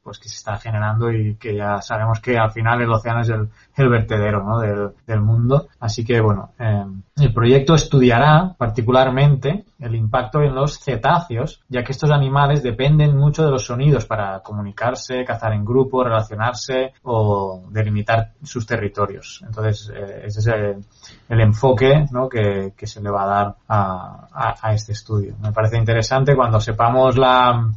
pues 0.06 0.20
que 0.20 0.30
se 0.30 0.36
está 0.36 0.58
generando 0.60 1.12
y 1.12 1.34
que 1.34 1.56
ya 1.56 1.82
sabemos 1.82 2.20
que 2.20 2.38
al 2.38 2.52
final 2.52 2.80
el 2.80 2.92
océano 2.92 3.22
es 3.22 3.30
el, 3.30 3.50
el 3.76 3.90
vertedero 3.90 4.44
¿no? 4.44 4.60
del, 4.60 4.92
del, 5.08 5.20
mundo. 5.20 5.68
Así 5.80 6.06
que 6.06 6.22
bueno, 6.22 6.52
eh, 6.60 6.86
el 7.18 7.34
proyecto 7.34 7.74
estudiará 7.74 8.54
particularmente 8.56 9.66
el 9.80 9.96
impacto 9.96 10.44
en 10.44 10.54
los 10.54 10.78
cetáceos, 10.78 11.64
ya 11.70 11.84
que 11.84 11.92
estos 11.92 12.12
animales 12.12 12.62
dependen 12.62 13.18
mucho 13.18 13.44
de 13.44 13.50
los 13.50 13.66
sonidos 13.66 14.06
para 14.06 14.42
comunicarse, 14.42 15.26
cazar 15.26 15.54
en 15.54 15.66
grupo, 15.66 16.04
relacionarse 16.04 16.94
o 17.02 17.64
delimitar 17.72 18.34
sus 18.44 18.68
territorios. 18.68 19.44
Entonces, 19.44 19.92
eh, 19.92 20.22
ese 20.26 20.40
es 20.40 20.48
el, 20.48 20.86
el 21.30 21.42
enfoque 21.42 22.06
¿no? 22.12 22.30
que, 22.30 22.74
que, 22.78 22.86
se 22.86 23.02
le 23.02 23.10
va 23.10 23.24
a 23.24 23.28
dar 23.28 23.56
a, 23.70 24.28
a, 24.32 24.56
a 24.62 24.74
este 24.76 24.92
estudio. 24.92 25.36
Me 25.42 25.52
parece 25.52 25.78
interesante 25.78 26.36
cuando 26.36 26.62
sepamos 26.62 27.18
la 27.18 27.72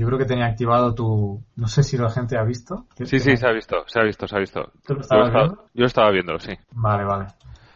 yo 0.00 0.06
creo 0.06 0.18
que 0.18 0.24
tenía 0.24 0.46
activado 0.46 0.94
tu... 0.94 1.44
No 1.56 1.68
sé 1.68 1.82
si 1.82 1.98
la 1.98 2.08
gente 2.08 2.38
ha 2.38 2.42
visto. 2.42 2.86
Sí, 3.04 3.18
sí, 3.18 3.36
se 3.36 3.46
ha 3.46 3.52
visto, 3.52 3.84
se 3.86 4.00
ha 4.00 4.02
visto, 4.02 4.26
se 4.26 4.34
ha 4.34 4.38
visto. 4.38 4.72
¿Tú 4.86 4.94
lo 4.94 5.02
estabas 5.02 5.26
yo, 5.26 5.32
viendo? 5.32 5.52
estaba, 5.52 5.68
yo 5.74 5.84
estaba 5.84 6.10
viendo, 6.10 6.38
sí. 6.38 6.52
Vale, 6.72 7.04
vale. 7.04 7.26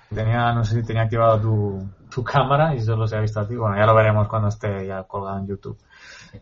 Tenía, 0.08 0.54
no 0.54 0.64
sé 0.64 0.80
si 0.80 0.86
tenía 0.86 1.02
activado 1.02 1.38
tu, 1.38 1.86
tu 2.10 2.24
cámara 2.24 2.74
y 2.74 2.80
solo 2.80 3.06
se 3.06 3.18
ha 3.18 3.20
visto 3.20 3.40
a 3.40 3.46
ti. 3.46 3.56
Bueno, 3.56 3.76
ya 3.76 3.84
lo 3.84 3.94
veremos 3.94 4.26
cuando 4.26 4.48
esté 4.48 4.86
ya 4.86 5.02
colgado 5.02 5.38
en 5.38 5.48
YouTube. 5.48 5.76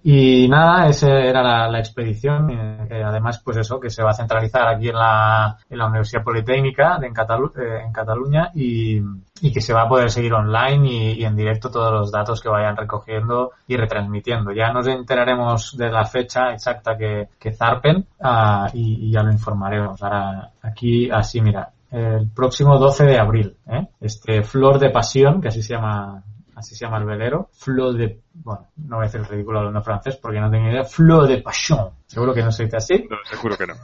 Y 0.02 0.48
nada, 0.48 0.88
esa 0.88 1.08
era 1.08 1.68
la, 1.68 1.78
expedición. 1.78 2.50
Eh, 2.50 3.02
además, 3.04 3.40
pues 3.44 3.56
eso, 3.58 3.78
que 3.78 3.90
se 3.90 4.02
va 4.02 4.10
a 4.10 4.14
centralizar 4.14 4.66
aquí 4.68 4.88
en 4.88 4.96
la, 4.96 5.56
en 5.68 5.78
la 5.78 5.86
Universidad 5.86 6.24
Politécnica 6.24 6.98
de, 6.98 7.06
en, 7.06 7.14
Catalu 7.14 7.52
eh, 7.56 7.82
en 7.84 7.92
Cataluña 7.92 8.50
y, 8.54 9.00
y, 9.40 9.52
que 9.52 9.60
se 9.60 9.72
va 9.72 9.82
a 9.82 9.88
poder 9.88 10.10
seguir 10.10 10.32
online 10.34 10.88
y, 10.88 11.12
y, 11.20 11.24
en 11.24 11.36
directo 11.36 11.70
todos 11.70 11.92
los 11.92 12.10
datos 12.10 12.40
que 12.40 12.48
vayan 12.48 12.76
recogiendo 12.76 13.52
y 13.66 13.76
retransmitiendo. 13.76 14.52
Ya 14.52 14.72
nos 14.72 14.86
enteraremos 14.86 15.76
de 15.76 15.90
la 15.90 16.04
fecha 16.04 16.52
exacta 16.52 16.96
que, 16.96 17.28
que 17.38 17.52
zarpen 17.52 18.06
uh, 18.20 18.68
y, 18.72 19.08
y, 19.08 19.12
ya 19.12 19.22
lo 19.22 19.32
informaremos. 19.32 20.02
Ahora, 20.02 20.50
aquí, 20.62 21.10
así, 21.10 21.40
mira, 21.40 21.70
el 21.92 22.30
próximo 22.30 22.78
12 22.78 23.04
de 23.04 23.18
abril, 23.18 23.56
¿eh? 23.66 23.86
este 24.00 24.42
Flor 24.42 24.78
de 24.78 24.90
Pasión, 24.90 25.42
que 25.42 25.48
así 25.48 25.62
se 25.62 25.74
llama 25.74 26.22
así 26.54 26.74
se 26.74 26.84
llama 26.84 26.98
el 26.98 27.04
velero, 27.04 27.48
Flor 27.52 27.94
de, 27.94 28.20
bueno, 28.34 28.68
no 28.76 28.96
voy 28.96 29.04
a 29.04 29.08
hacer 29.08 29.20
el 29.20 29.26
ridículo 29.26 29.60
hablando 29.60 29.82
francés 29.82 30.16
porque 30.16 30.40
no 30.40 30.50
tengo 30.50 30.68
idea, 30.68 30.84
Flor 30.84 31.26
de 31.26 31.42
Passion, 31.42 31.90
seguro 32.06 32.34
que 32.34 32.42
no 32.42 32.52
se 32.52 32.64
dice 32.64 32.76
así. 32.76 33.06
No, 33.08 33.16
seguro 33.24 33.56
que 33.56 33.66
no. 33.66 33.74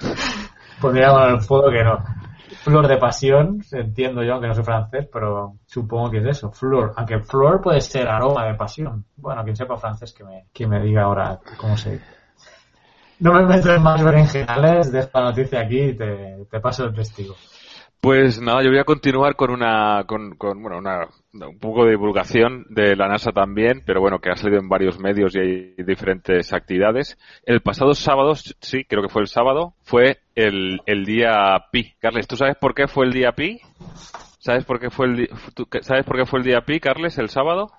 Pondríamos 0.80 1.26
en 1.26 1.34
el 1.34 1.40
fuego 1.40 1.70
que 1.70 1.84
no. 1.84 2.02
Flor 2.62 2.88
de 2.88 2.96
pasión, 2.96 3.62
entiendo 3.70 4.22
yo, 4.22 4.32
aunque 4.32 4.48
no 4.48 4.54
soy 4.54 4.64
francés, 4.64 5.08
pero 5.12 5.56
supongo 5.66 6.10
que 6.10 6.18
es 6.18 6.26
eso, 6.26 6.50
flor. 6.50 6.92
Aunque 6.96 7.20
flor 7.20 7.60
puede 7.62 7.80
ser 7.80 8.08
aroma 8.08 8.46
de 8.46 8.54
pasión. 8.54 9.04
Bueno, 9.16 9.42
quien 9.44 9.56
sepa 9.56 9.76
francés 9.76 10.12
que 10.12 10.24
me, 10.24 10.46
que 10.52 10.66
me 10.66 10.80
diga 10.80 11.04
ahora 11.04 11.38
cómo 11.56 11.76
se 11.76 11.92
dice. 11.92 12.04
No 13.20 13.34
me 13.34 13.44
meto 13.44 13.72
en 13.72 13.82
más 13.82 14.02
berenjenales 14.02 14.90
de 14.90 15.00
esta 15.00 15.20
noticia 15.20 15.60
aquí 15.60 15.80
y 15.80 15.94
te, 15.94 16.46
te 16.50 16.60
paso 16.60 16.84
el 16.84 16.94
testigo. 16.94 17.34
Pues 18.00 18.40
nada, 18.40 18.62
yo 18.62 18.70
voy 18.70 18.78
a 18.78 18.84
continuar 18.84 19.36
con 19.36 19.50
una, 19.50 20.04
con, 20.06 20.34
con 20.36 20.62
bueno, 20.62 20.78
una, 20.78 21.06
un 21.34 21.58
poco 21.58 21.84
de 21.84 21.90
divulgación 21.90 22.64
de 22.70 22.96
la 22.96 23.08
NASA 23.08 23.30
también, 23.30 23.82
pero 23.84 24.00
bueno, 24.00 24.20
que 24.20 24.30
ha 24.30 24.36
salido 24.36 24.58
en 24.58 24.70
varios 24.70 24.98
medios 24.98 25.34
y 25.34 25.38
hay 25.38 25.74
diferentes 25.84 26.52
actividades. 26.54 27.18
El 27.44 27.60
pasado 27.60 27.92
sábado, 27.92 28.34
sí, 28.34 28.84
creo 28.84 29.02
que 29.02 29.10
fue 29.10 29.20
el 29.20 29.28
sábado, 29.28 29.74
fue 29.82 30.20
el, 30.34 30.80
el 30.86 31.04
día 31.04 31.66
Pi. 31.70 31.92
Carles, 32.00 32.26
¿tú 32.26 32.36
sabes 32.36 32.56
por 32.56 32.74
qué 32.74 32.88
fue 32.88 33.04
el 33.04 33.12
día 33.12 33.32
Pi? 33.32 33.60
¿Sabes 34.38 34.64
por 34.64 34.80
qué 34.80 34.88
fue 34.88 35.06
el, 35.06 35.30
¿sabes 35.82 36.06
por 36.06 36.16
qué 36.16 36.24
fue 36.24 36.38
el 36.38 36.46
día 36.46 36.62
Pi, 36.62 36.80
Carles, 36.80 37.18
el 37.18 37.28
sábado? 37.28 37.70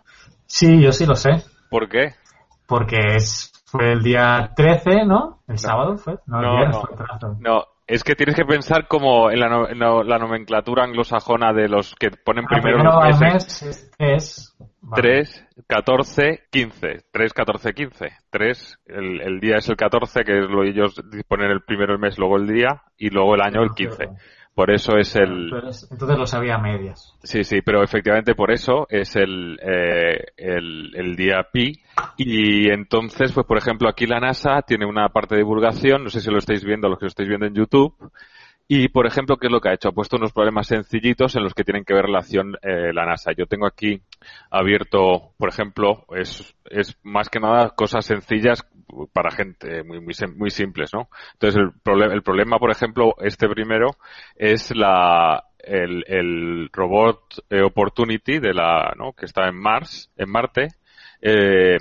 Sí, 0.46 0.80
yo 0.80 0.92
sí 0.92 1.08
lo 1.08 1.16
sé. 1.16 1.44
¿Por 1.72 1.90
qué? 1.90 2.14
Porque 2.68 3.16
es, 3.16 3.52
fue 3.66 3.94
el 3.94 4.04
día 4.04 4.52
13, 4.56 5.06
¿no? 5.06 5.40
El 5.48 5.54
no. 5.54 5.58
sábado 5.58 5.98
fue. 5.98 6.20
No, 6.28 6.42
no, 6.42 6.66
no, 6.68 6.84
no, 7.40 7.66
es 7.92 8.06
que 8.06 8.16
tienes 8.16 8.36
que 8.38 8.46
pensar 8.46 8.88
como 8.88 9.30
en 9.30 9.40
la, 9.42 9.50
no, 9.50 9.68
no, 9.76 10.02
la 10.02 10.18
nomenclatura 10.18 10.86
anglosajona 10.86 11.52
de 11.52 11.68
los 11.68 11.94
que 11.96 12.10
ponen 12.10 12.46
ah, 12.46 12.48
primero, 12.50 12.78
primero 12.78 13.02
los 13.06 13.20
meses. 13.20 13.92
Mes 14.00 14.00
es, 14.00 14.58
vale. 14.80 15.02
3, 15.02 15.48
14, 15.68 16.44
15. 16.50 16.88
3, 17.12 17.34
14, 17.34 17.74
15. 17.74 18.10
3, 18.30 18.80
el, 18.86 19.22
el, 19.22 19.40
día 19.42 19.58
es 19.58 19.68
el 19.68 19.76
14, 19.76 20.24
que 20.24 20.40
es 20.40 20.50
lo 20.50 20.64
ellos 20.64 21.04
ponen 21.28 21.52
el 21.52 21.64
primero 21.64 21.92
el 21.92 22.00
mes, 22.00 22.18
luego 22.18 22.38
el 22.38 22.48
día, 22.48 22.82
y 22.98 23.10
luego 23.10 23.36
el 23.36 23.42
año 23.42 23.62
el 23.62 23.72
15. 23.72 24.08
Por 24.54 24.70
eso 24.70 24.98
es 24.98 25.16
el. 25.16 25.50
Entonces 25.92 26.18
lo 26.18 26.26
sabía 26.26 26.56
a 26.56 26.58
medias. 26.58 27.16
Sí, 27.24 27.44
sí, 27.44 27.62
pero 27.62 27.84
efectivamente 27.84 28.36
por 28.36 28.52
eso 28.52 28.86
es 28.90 29.16
el, 29.16 29.58
eh, 29.62 30.26
el, 30.36 30.92
el, 30.94 31.16
día 31.16 31.48
pi. 31.52 31.80
Y 32.18 32.70
entonces, 32.70 33.32
pues 33.32 33.48
por 33.48 33.58
ejemplo, 33.58 33.88
aquí 33.88 34.06
la 34.06 34.20
NASA 34.20 34.62
tiene 34.64 34.86
una 34.86 35.08
parte 35.10 35.36
de 35.36 35.42
divulgación, 35.42 36.04
no 36.04 36.10
sé 36.10 36.20
si 36.20 36.30
lo 36.30 36.40
estáis 36.40 36.66
viendo, 36.66 36.90
los 36.90 37.00
que 37.00 37.06
lo 37.06 37.10
estáis 37.10 37.30
viendo 37.30 37.46
en 37.46 37.54
YouTube. 37.54 37.96
Y, 38.74 38.88
por 38.88 39.06
ejemplo, 39.06 39.36
¿qué 39.36 39.48
es 39.48 39.52
lo 39.52 39.60
que 39.60 39.68
ha 39.68 39.74
hecho? 39.74 39.90
Ha 39.90 39.92
puesto 39.92 40.16
unos 40.16 40.32
problemas 40.32 40.68
sencillitos 40.68 41.36
en 41.36 41.44
los 41.44 41.54
que 41.54 41.66
tienen 41.66 41.84
que 41.84 41.94
ver 41.94 42.06
relación 42.06 42.56
eh, 42.62 42.94
la 42.94 43.06
NASA. 43.06 43.34
Yo 43.38 43.46
tengo 43.46 43.68
aquí 43.68 44.02
abierto, 44.50 45.34
por 45.38 45.50
ejemplo, 45.50 46.06
es, 46.16 46.56
es 46.70 46.98
más 47.04 47.28
que 47.28 47.42
nada 47.42 47.72
cosas 47.72 48.06
sencillas 48.06 48.66
para 49.12 49.30
gente 49.30 49.84
muy, 49.84 50.00
muy, 50.00 50.14
muy 50.38 50.50
simples, 50.52 50.92
¿no? 50.94 51.10
Entonces, 51.34 51.60
el, 51.62 51.82
problem, 51.84 52.12
el 52.14 52.24
problema, 52.24 52.60
por 52.60 52.72
ejemplo, 52.72 53.14
este 53.20 53.50
primero, 53.50 53.90
es 54.38 54.74
la, 54.74 55.44
el, 55.60 56.06
el 56.08 56.70
robot 56.72 57.44
eh, 57.50 57.64
Opportunity 57.64 58.40
de 58.40 58.54
la, 58.54 58.94
¿no? 58.98 59.12
Que 59.12 59.26
está 59.26 59.50
en 59.50 59.58
Mars, 59.58 60.10
en 60.16 60.30
Marte, 60.30 60.70
eh, 61.22 61.76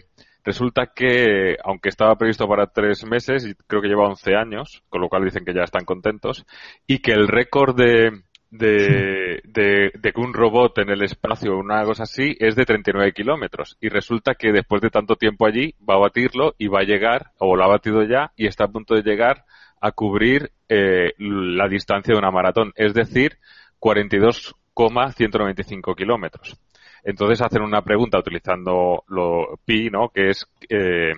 Resulta 0.45 0.93
que, 0.95 1.57
aunque 1.63 1.91
estaba 1.91 2.17
previsto 2.17 2.49
para 2.49 2.67
tres 2.67 3.05
meses, 3.05 3.47
y 3.47 3.55
creo 3.67 3.83
que 3.83 3.89
lleva 3.89 4.09
11 4.09 4.35
años, 4.35 4.83
con 4.89 5.01
lo 5.01 5.09
cual 5.09 5.25
dicen 5.25 5.45
que 5.45 5.55
ya 5.55 5.63
están 5.63 5.85
contentos, 5.85 6.45
y 6.87 6.99
que 6.99 7.13
el 7.13 7.29
récord 7.29 7.77
de, 7.77 8.23
de, 8.51 9.41
de, 9.45 9.93
de, 9.99 10.13
que 10.13 10.21
un 10.21 10.35
robot 10.35 10.79
en 10.79 10.91
el 10.91 11.03
espacio 11.03 11.55
o 11.55 11.61
una 11.61 11.83
cosa 11.85 12.03
así 12.05 12.37
es 12.39 12.55
de 12.57 12.65
39 12.65 13.13
kilómetros. 13.13 13.77
Y 13.81 13.89
resulta 13.89 14.35
que 14.35 14.53
después 14.53 14.83
de 14.83 14.91
tanto 14.91 15.17
tiempo 15.17 15.47
allí 15.47 15.75
va 15.89 15.95
a 15.95 15.99
batirlo 15.99 16.55
y 16.59 16.67
va 16.69 16.81
a 16.81 16.85
llegar, 16.85 17.31
o 17.39 17.57
lo 17.57 17.65
ha 17.65 17.69
batido 17.69 18.03
ya, 18.05 18.33
y 18.37 18.47
está 18.47 18.65
a 18.65 18.69
punto 18.69 18.95
de 18.95 19.03
llegar 19.03 19.45
a 19.81 19.93
cubrir 19.93 20.53
eh, 20.69 21.15
la 21.19 21.69
distancia 21.69 22.13
de 22.13 22.19
una 22.19 22.31
maratón, 22.31 22.73
es 22.77 22.93
decir, 22.95 23.39
42,195 23.79 25.95
kilómetros. 25.95 26.61
Entonces 27.05 27.41
hacen 27.43 27.63
una 27.63 27.83
pregunta 27.83 28.19
utilizando 28.19 29.05
lo 29.09 29.59
pi, 29.65 29.91
¿no? 29.91 30.09
Que 30.09 30.31
es 30.31 30.47
eh, 30.69 31.13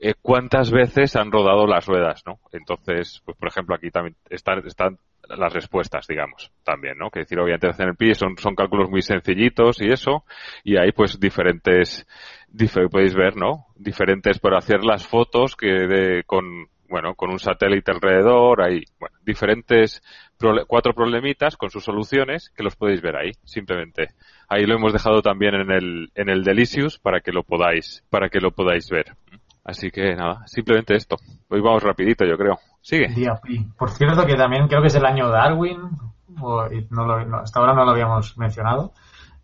eh, 0.00 0.14
cuántas 0.20 0.70
veces 0.70 1.16
han 1.16 1.32
rodado 1.32 1.66
las 1.66 1.86
ruedas, 1.86 2.22
¿no? 2.26 2.38
Entonces, 2.52 3.22
pues 3.24 3.36
por 3.36 3.48
ejemplo 3.48 3.74
aquí 3.74 3.90
también 3.90 4.16
están, 4.28 4.58
están 4.66 4.98
las 5.28 5.52
respuestas, 5.52 6.06
digamos, 6.06 6.52
también, 6.62 6.98
¿no? 6.98 7.10
Que 7.10 7.20
decir, 7.20 7.38
obviamente 7.38 7.68
hacen 7.68 7.88
el 7.88 7.96
pi, 7.96 8.14
son, 8.14 8.36
son 8.36 8.54
cálculos 8.54 8.90
muy 8.90 9.02
sencillitos 9.02 9.80
y 9.80 9.90
eso, 9.90 10.24
y 10.62 10.76
hay 10.76 10.92
pues 10.92 11.18
diferentes, 11.18 12.06
dif 12.48 12.76
podéis 12.90 13.14
ver, 13.14 13.36
¿no? 13.36 13.66
Diferentes 13.76 14.38
por 14.38 14.54
hacer 14.54 14.84
las 14.84 15.06
fotos 15.06 15.56
que 15.56 15.66
de, 15.66 16.24
con, 16.24 16.68
bueno, 16.88 17.14
con 17.14 17.30
un 17.30 17.38
satélite 17.38 17.90
alrededor, 17.90 18.62
hay, 18.62 18.84
bueno, 18.98 19.16
diferentes 19.24 20.02
cuatro 20.66 20.94
problemitas 20.94 21.56
con 21.56 21.70
sus 21.70 21.84
soluciones 21.84 22.50
que 22.50 22.62
los 22.62 22.76
podéis 22.76 23.00
ver 23.00 23.16
ahí, 23.16 23.32
simplemente. 23.44 24.08
Ahí 24.48 24.66
lo 24.66 24.74
hemos 24.74 24.92
dejado 24.92 25.22
también 25.22 25.54
en 25.54 25.70
el, 25.70 26.10
en 26.14 26.28
el 26.28 26.44
Delicious 26.44 26.98
para 26.98 27.20
que 27.20 27.32
lo 27.32 27.42
podáis, 27.42 28.04
para 28.10 28.28
que 28.28 28.40
lo 28.40 28.50
podáis 28.50 28.88
ver. 28.90 29.16
Así 29.64 29.90
que 29.90 30.14
nada, 30.14 30.46
simplemente 30.46 30.94
esto. 30.94 31.16
Hoy 31.48 31.60
vamos 31.60 31.82
rapidito, 31.82 32.24
yo 32.26 32.36
creo. 32.36 32.58
Sigue. 32.82 33.08
Por 33.78 33.90
cierto 33.90 34.26
que 34.26 34.34
también 34.36 34.68
creo 34.68 34.82
que 34.82 34.88
es 34.88 34.94
el 34.94 35.06
año 35.06 35.30
Darwin, 35.30 35.78
no 36.28 37.06
lo, 37.06 37.36
hasta 37.38 37.60
ahora 37.60 37.72
no 37.72 37.84
lo 37.84 37.92
habíamos 37.92 38.36
mencionado, 38.36 38.92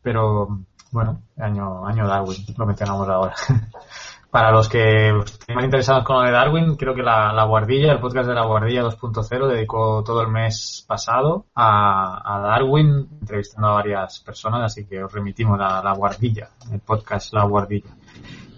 pero 0.03 0.61
bueno, 0.93 1.23
año, 1.39 1.87
año 1.87 2.07
Darwin, 2.07 2.45
lo 2.57 2.67
mencionamos 2.67 3.09
ahora. 3.09 3.35
Para 4.31 4.53
los 4.53 4.69
que 4.69 5.09
estén 5.25 5.57
más 5.57 5.65
interesados 5.65 6.05
con 6.05 6.17
lo 6.17 6.23
de 6.23 6.31
Darwin, 6.31 6.77
creo 6.77 6.95
que 6.95 7.03
la, 7.03 7.33
la 7.33 7.45
Guardilla, 7.45 7.93
el 7.93 7.99
podcast 7.99 8.29
de 8.29 8.35
la 8.35 8.45
Guardilla 8.45 8.85
2.0, 8.85 9.49
dedicó 9.49 10.05
todo 10.05 10.23
el 10.23 10.29
mes 10.29 10.85
pasado 10.87 11.47
a, 11.55 12.37
a, 12.37 12.41
Darwin, 12.41 13.09
entrevistando 13.21 13.69
a 13.69 13.75
varias 13.75 14.21
personas, 14.21 14.63
así 14.63 14.87
que 14.87 15.03
os 15.03 15.13
remitimos 15.13 15.59
a 15.61 15.83
la 15.83 15.93
Guardilla, 15.95 16.51
el 16.73 16.79
podcast 16.79 17.33
La 17.33 17.45
Guardilla. 17.45 17.91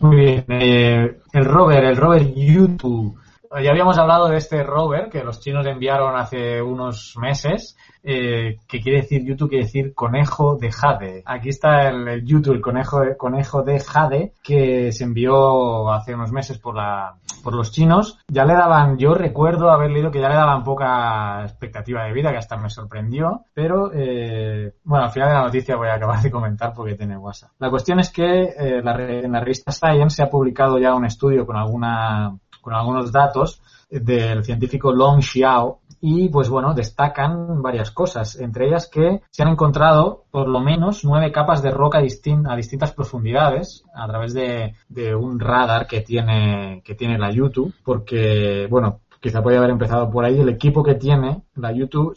Muy 0.00 0.16
bien, 0.16 0.44
eh, 0.48 1.20
el 1.32 1.44
Robert, 1.46 1.84
el 1.84 1.96
Robert 1.96 2.34
YouTube 2.34 3.21
ya 3.60 3.70
habíamos 3.70 3.98
hablado 3.98 4.28
de 4.28 4.36
este 4.36 4.62
rover 4.62 5.08
que 5.10 5.24
los 5.24 5.40
chinos 5.40 5.66
enviaron 5.66 6.16
hace 6.16 6.62
unos 6.62 7.14
meses, 7.18 7.76
eh, 8.02 8.58
que 8.66 8.80
quiere 8.80 9.02
decir 9.02 9.24
YouTube, 9.24 9.50
quiere 9.50 9.64
decir 9.64 9.94
conejo 9.94 10.56
de 10.56 10.72
jade. 10.72 11.22
Aquí 11.26 11.50
está 11.50 11.88
el, 11.88 12.24
YouTube, 12.24 12.54
el 12.54 12.60
conejo 12.60 13.00
de, 13.00 13.16
conejo 13.16 13.62
de 13.62 13.78
jade, 13.80 14.32
que 14.42 14.92
se 14.92 15.04
envió 15.04 15.92
hace 15.92 16.14
unos 16.14 16.32
meses 16.32 16.58
por 16.58 16.74
la, 16.74 17.14
por 17.42 17.54
los 17.54 17.72
chinos. 17.72 18.18
Ya 18.28 18.44
le 18.44 18.54
daban, 18.54 18.96
yo 18.98 19.14
recuerdo 19.14 19.70
haber 19.70 19.90
leído 19.90 20.10
que 20.10 20.20
ya 20.20 20.28
le 20.28 20.34
daban 20.34 20.64
poca 20.64 21.42
expectativa 21.44 22.04
de 22.04 22.12
vida, 22.12 22.30
que 22.30 22.38
hasta 22.38 22.56
me 22.56 22.70
sorprendió, 22.70 23.44
pero 23.52 23.90
eh, 23.92 24.74
bueno, 24.84 25.04
al 25.04 25.10
final 25.10 25.28
de 25.28 25.34
la 25.34 25.42
noticia 25.42 25.76
voy 25.76 25.88
a 25.88 25.94
acabar 25.94 26.22
de 26.22 26.30
comentar 26.30 26.72
porque 26.74 26.94
tiene 26.94 27.16
WhatsApp. 27.16 27.50
La 27.58 27.70
cuestión 27.70 28.00
es 28.00 28.10
que 28.10 28.24
eh, 28.24 28.78
en 28.78 29.32
la 29.32 29.40
revista 29.40 29.72
Science 29.72 30.16
se 30.16 30.22
ha 30.22 30.30
publicado 30.30 30.78
ya 30.78 30.94
un 30.94 31.04
estudio 31.04 31.46
con 31.46 31.56
alguna 31.56 32.36
con 32.62 32.72
algunos 32.72 33.12
datos 33.12 33.60
del 33.90 34.42
científico 34.42 34.90
Long 34.90 35.20
Xiao 35.20 35.80
y 36.00 36.30
pues 36.30 36.48
bueno, 36.48 36.74
destacan 36.74 37.62
varias 37.62 37.90
cosas, 37.90 38.36
entre 38.40 38.66
ellas 38.66 38.88
que 38.90 39.20
se 39.30 39.42
han 39.42 39.50
encontrado 39.50 40.24
por 40.30 40.48
lo 40.48 40.58
menos 40.60 41.04
nueve 41.04 41.30
capas 41.30 41.62
de 41.62 41.70
roca 41.70 41.98
a 41.98 42.56
distintas 42.56 42.92
profundidades 42.92 43.84
a 43.94 44.08
través 44.08 44.32
de, 44.32 44.74
de, 44.88 45.14
un 45.14 45.38
radar 45.38 45.86
que 45.86 46.00
tiene, 46.00 46.82
que 46.84 46.96
tiene 46.96 47.18
la 47.18 47.30
YouTube, 47.30 47.72
porque 47.84 48.66
bueno, 48.68 49.02
quizá 49.22 49.40
podría 49.40 49.60
haber 49.60 49.70
empezado 49.70 50.10
por 50.10 50.24
ahí. 50.24 50.40
El 50.40 50.48
equipo 50.48 50.82
que 50.82 50.96
tiene 50.96 51.42
la 51.54 51.70
YouTube 51.70 52.16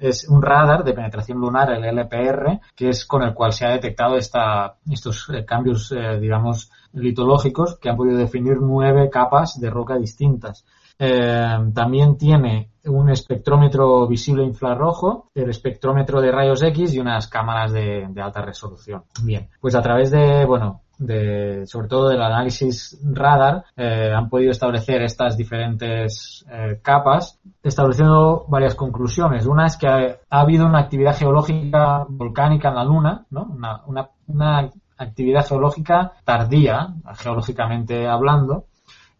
es 0.00 0.28
un 0.28 0.42
radar 0.42 0.82
de 0.82 0.92
penetración 0.92 1.38
lunar, 1.38 1.70
el 1.70 1.84
LPR, 1.84 2.60
que 2.74 2.88
es 2.88 3.06
con 3.06 3.22
el 3.22 3.32
cual 3.32 3.52
se 3.52 3.64
ha 3.64 3.70
detectado 3.70 4.16
esta, 4.16 4.74
estos 4.90 5.30
eh, 5.32 5.44
cambios, 5.44 5.92
eh, 5.92 6.18
digamos, 6.18 6.70
litológicos 6.92 7.78
que 7.78 7.88
han 7.88 7.96
podido 7.96 8.18
definir 8.18 8.58
nueve 8.60 9.08
capas 9.10 9.60
de 9.60 9.70
roca 9.70 9.96
distintas. 9.96 10.64
Eh, 10.98 11.58
también 11.74 12.18
tiene 12.18 12.68
un 12.84 13.08
espectrómetro 13.08 14.06
visible 14.06 14.44
infrarrojo, 14.44 15.30
el 15.34 15.48
espectrómetro 15.48 16.20
de 16.20 16.30
rayos 16.30 16.62
X 16.62 16.94
y 16.94 16.98
unas 16.98 17.26
cámaras 17.26 17.72
de, 17.72 18.06
alta 18.22 18.42
resolución. 18.42 19.04
Bien, 19.22 19.48
pues 19.60 19.74
a 19.74 19.80
través 19.80 20.10
de, 20.10 20.44
bueno, 20.44 20.82
de, 20.98 21.66
sobre 21.66 21.88
todo 21.88 22.10
del 22.10 22.20
análisis 22.20 23.00
radar, 23.02 23.64
eh, 23.76 24.12
han 24.14 24.28
podido 24.28 24.50
establecer 24.50 25.02
estas 25.02 25.38
diferentes 25.38 26.44
eh, 26.50 26.80
capas, 26.82 27.40
estableciendo 27.62 28.44
varias 28.48 28.74
conclusiones. 28.74 29.46
Una 29.46 29.66
es 29.66 29.78
que 29.78 29.86
ha, 29.88 30.18
habido 30.28 30.66
una 30.66 30.80
actividad 30.80 31.16
geológica 31.16 32.04
volcánica 32.08 32.68
en 32.68 32.74
la 32.74 32.84
Luna, 32.84 33.26
¿no? 33.30 33.44
una, 33.44 33.82
una, 33.86 34.10
una 34.26 34.70
actividad 35.00 35.46
geológica 35.46 36.12
tardía, 36.24 36.94
geológicamente 37.16 38.06
hablando. 38.06 38.66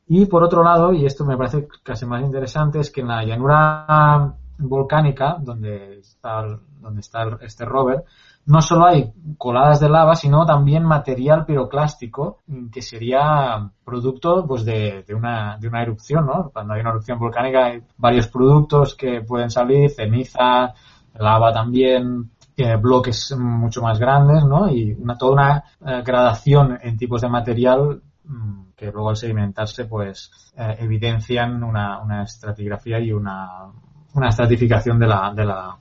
Y 0.06 0.26
por 0.26 0.42
otro 0.42 0.62
lado, 0.62 0.92
y 0.92 1.06
esto 1.06 1.24
me 1.24 1.36
parece 1.36 1.68
casi 1.82 2.04
más 2.04 2.22
interesante, 2.22 2.80
es 2.80 2.90
que 2.90 3.00
en 3.00 3.08
la 3.08 3.24
llanura 3.24 4.34
volcánica, 4.58 5.36
donde 5.40 6.00
está, 6.00 6.44
donde 6.80 7.00
está 7.00 7.38
este 7.42 7.64
rover, 7.64 8.04
no 8.46 8.60
solo 8.60 8.86
hay 8.86 9.12
coladas 9.38 9.80
de 9.80 9.88
lava, 9.88 10.16
sino 10.16 10.44
también 10.44 10.82
material 10.82 11.44
piroclástico 11.44 12.40
que 12.72 12.82
sería 12.82 13.70
producto 13.84 14.44
pues 14.46 14.64
de, 14.64 15.04
una, 15.14 15.56
de 15.58 15.68
una 15.68 15.82
erupción, 15.82 16.26
¿no? 16.26 16.50
Cuando 16.52 16.74
hay 16.74 16.80
una 16.80 16.90
erupción 16.90 17.18
volcánica 17.18 17.66
hay 17.66 17.82
varios 17.96 18.28
productos 18.28 18.94
que 18.94 19.20
pueden 19.20 19.50
salir, 19.50 19.90
ceniza, 19.90 20.74
lava 21.14 21.52
también, 21.52 22.30
eh, 22.62 22.76
bloques 22.76 23.34
mucho 23.38 23.82
más 23.82 23.98
grandes, 23.98 24.44
¿no? 24.44 24.70
Y 24.70 24.92
una, 24.92 25.16
toda 25.16 25.32
una 25.32 25.64
eh, 25.86 26.02
gradación 26.04 26.78
en 26.80 26.96
tipos 26.96 27.22
de 27.22 27.28
material 27.28 28.02
mm, 28.24 28.62
que 28.76 28.90
luego 28.92 29.10
al 29.10 29.16
sedimentarse 29.16 29.86
pues 29.86 30.30
eh, 30.56 30.76
evidencian 30.80 31.62
una, 31.62 32.22
estratigrafía 32.22 33.00
y 33.00 33.12
una, 33.12 33.66
una 34.14 34.28
estratificación 34.28 34.98
de 34.98 35.06
la, 35.06 35.32
de 35.34 35.44
la 35.44 35.76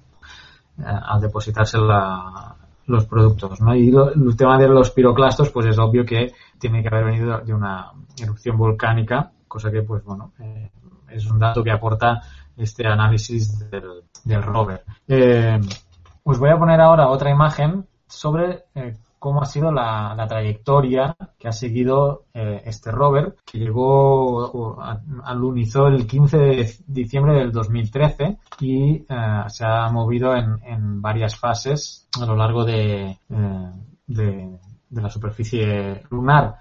al 0.86 1.19
depositarse 1.19 1.77
los 2.86 3.06
productos, 3.06 3.60
¿no? 3.60 3.75
Y 3.75 3.89
el 3.89 4.38
tema 4.38 4.58
de 4.58 4.69
los 4.69 4.91
piroclastos, 4.91 5.49
pues 5.49 5.65
es 5.65 5.77
obvio 5.77 6.06
que 6.06 6.32
tiene 6.58 6.82
que 6.82 6.88
haber 6.88 7.03
venido 7.03 7.39
de 7.39 7.53
una 7.53 7.91
erupción 8.17 8.58
volcánica, 8.58 9.30
cosa 9.45 9.69
que, 9.69 9.82
pues 9.82 10.01
bueno, 10.06 10.32
es 11.10 11.30
un 11.30 11.38
dato 11.38 11.62
que 11.62 11.71
aporta 11.71 12.21
este 12.56 12.88
análisis 12.88 13.69
del, 13.69 14.41
rover. 14.41 14.86
Os 16.29 16.39
voy 16.39 16.49
a 16.49 16.57
poner 16.57 16.79
ahora 16.79 17.09
otra 17.09 17.31
imagen 17.31 17.87
sobre 18.07 18.65
cómo 19.19 19.41
ha 19.41 19.45
sido 19.45 19.71
la, 19.71 20.25
trayectoria 20.27 21.15
que 21.37 21.47
ha 21.47 21.51
seguido 21.51 22.23
eh, 22.33 22.61
este 22.65 22.89
rover, 22.89 23.35
que 23.45 23.59
llegó, 23.59 24.79
alunizó 25.23 25.87
el 25.87 26.07
15 26.07 26.37
de 26.37 26.75
diciembre 26.87 27.33
del 27.33 27.51
2013 27.51 28.37
y 28.61 28.93
eh, 28.95 29.05
se 29.47 29.65
ha 29.65 29.89
movido 29.91 30.33
en, 30.35 31.01
varias 31.01 31.35
fases 31.35 32.07
a 32.19 32.25
lo 32.25 32.35
largo 32.35 32.63
de, 32.63 33.17
eh, 33.29 33.71
de, 34.07 34.59
la 34.91 35.09
superficie 35.09 36.03
lunar. 36.09 36.55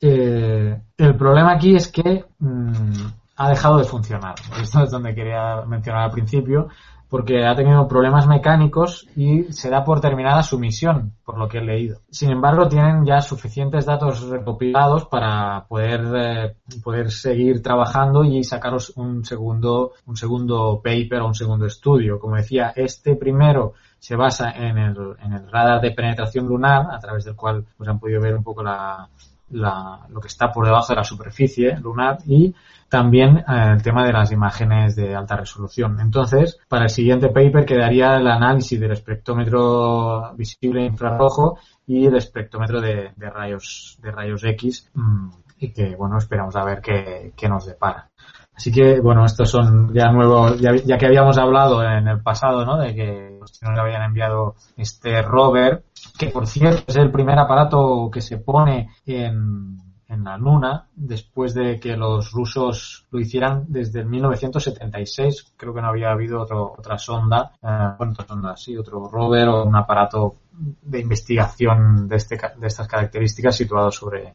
el 0.00 1.16
problema 1.18 1.52
aquí 1.52 1.74
es 1.74 1.88
que 1.88 2.24
mm, 2.38 3.06
ha 3.36 3.48
dejado 3.48 3.78
de 3.78 3.84
funcionar. 3.84 4.34
Esto 4.62 4.84
es 4.84 4.90
donde 4.90 5.14
quería 5.14 5.62
mencionar 5.66 6.04
al 6.04 6.10
principio 6.12 6.68
porque 7.14 7.46
ha 7.46 7.54
tenido 7.54 7.86
problemas 7.86 8.26
mecánicos 8.26 9.06
y 9.14 9.44
se 9.52 9.70
da 9.70 9.84
por 9.84 10.00
terminada 10.00 10.42
su 10.42 10.58
misión, 10.58 11.12
por 11.24 11.38
lo 11.38 11.46
que 11.46 11.58
he 11.58 11.64
leído. 11.64 12.00
Sin 12.10 12.32
embargo, 12.32 12.66
tienen 12.66 13.04
ya 13.06 13.20
suficientes 13.20 13.86
datos 13.86 14.28
recopilados 14.28 15.04
para 15.04 15.64
poder, 15.68 16.00
eh, 16.12 16.56
poder 16.82 17.12
seguir 17.12 17.62
trabajando 17.62 18.24
y 18.24 18.42
sacaros 18.42 18.94
un 18.96 19.24
segundo, 19.24 19.92
un 20.06 20.16
segundo 20.16 20.80
paper 20.82 21.20
o 21.20 21.28
un 21.28 21.36
segundo 21.36 21.66
estudio. 21.66 22.18
Como 22.18 22.34
decía, 22.34 22.72
este 22.74 23.14
primero 23.14 23.74
se 24.00 24.16
basa 24.16 24.50
en 24.50 24.76
el, 24.76 24.96
en 25.22 25.34
el 25.34 25.48
radar 25.48 25.80
de 25.80 25.92
penetración 25.92 26.48
lunar, 26.48 26.88
a 26.90 26.98
través 26.98 27.24
del 27.24 27.36
cual 27.36 27.64
pues, 27.76 27.88
han 27.88 28.00
podido 28.00 28.20
ver 28.20 28.34
un 28.34 28.42
poco 28.42 28.64
la, 28.64 29.08
la, 29.50 30.06
lo 30.08 30.20
que 30.20 30.28
está 30.28 30.50
por 30.50 30.64
debajo 30.64 30.92
de 30.92 30.96
la 30.96 31.04
superficie 31.04 31.76
lunar 31.78 32.18
y 32.26 32.54
también 32.88 33.38
eh, 33.38 33.72
el 33.72 33.82
tema 33.82 34.04
de 34.04 34.12
las 34.12 34.30
imágenes 34.30 34.94
de 34.94 35.14
alta 35.14 35.36
resolución. 35.36 35.98
Entonces, 36.00 36.58
para 36.68 36.84
el 36.84 36.90
siguiente 36.90 37.28
paper 37.28 37.64
quedaría 37.64 38.16
el 38.16 38.26
análisis 38.28 38.78
del 38.78 38.92
espectrómetro 38.92 40.32
visible 40.36 40.84
infrarrojo 40.84 41.58
y 41.86 42.06
el 42.06 42.16
espectrómetro 42.16 42.80
de, 42.80 43.12
rayos 43.16 43.98
de 44.00 44.10
rayos 44.10 44.44
X 44.44 44.90
mm, 44.94 45.28
y 45.58 45.72
que 45.72 45.96
bueno 45.96 46.18
esperamos 46.18 46.54
a 46.56 46.64
ver 46.64 46.80
qué, 46.80 47.48
nos 47.48 47.66
depara. 47.66 48.10
Así 48.56 48.70
que 48.70 49.00
bueno 49.00 49.24
estos 49.24 49.50
son 49.50 49.92
ya 49.92 50.10
nuevos 50.12 50.60
ya, 50.60 50.98
que 50.98 51.06
habíamos 51.06 51.36
hablado 51.38 51.82
en 51.82 52.06
el 52.06 52.22
pasado 52.22 52.64
¿no? 52.64 52.78
de 52.78 52.94
que 52.94 53.36
los 53.40 53.52
chinos 53.52 53.74
le 53.74 53.80
habían 53.80 54.02
enviado 54.02 54.54
este 54.76 55.22
rover 55.22 55.82
que 56.16 56.28
por 56.28 56.46
cierto 56.46 56.84
es 56.86 56.96
el 56.96 57.10
primer 57.10 57.38
aparato 57.38 58.08
que 58.12 58.20
se 58.20 58.38
pone 58.38 58.90
en 59.06 59.76
en 60.08 60.24
la 60.24 60.36
Luna 60.36 60.86
después 60.94 61.54
de 61.54 61.78
que 61.80 61.96
los 61.96 62.32
rusos 62.32 63.06
lo 63.10 63.20
hicieran 63.20 63.64
desde 63.68 64.00
el 64.00 64.06
1976. 64.06 65.54
Creo 65.56 65.74
que 65.74 65.80
no 65.80 65.88
había 65.88 66.10
habido 66.10 66.42
otra 66.42 66.98
sonda, 66.98 67.52
eh, 67.62 67.94
bueno, 67.98 68.12
otra 68.12 68.26
sonda, 68.26 68.56
sí, 68.56 68.76
otro 68.76 69.08
rover 69.08 69.48
o 69.48 69.64
un 69.64 69.76
aparato 69.76 70.36
de 70.52 71.00
investigación 71.00 72.08
de, 72.08 72.16
este, 72.16 72.38
de 72.56 72.66
estas 72.66 72.86
características 72.86 73.56
situado 73.56 73.90
sobre, 73.90 74.34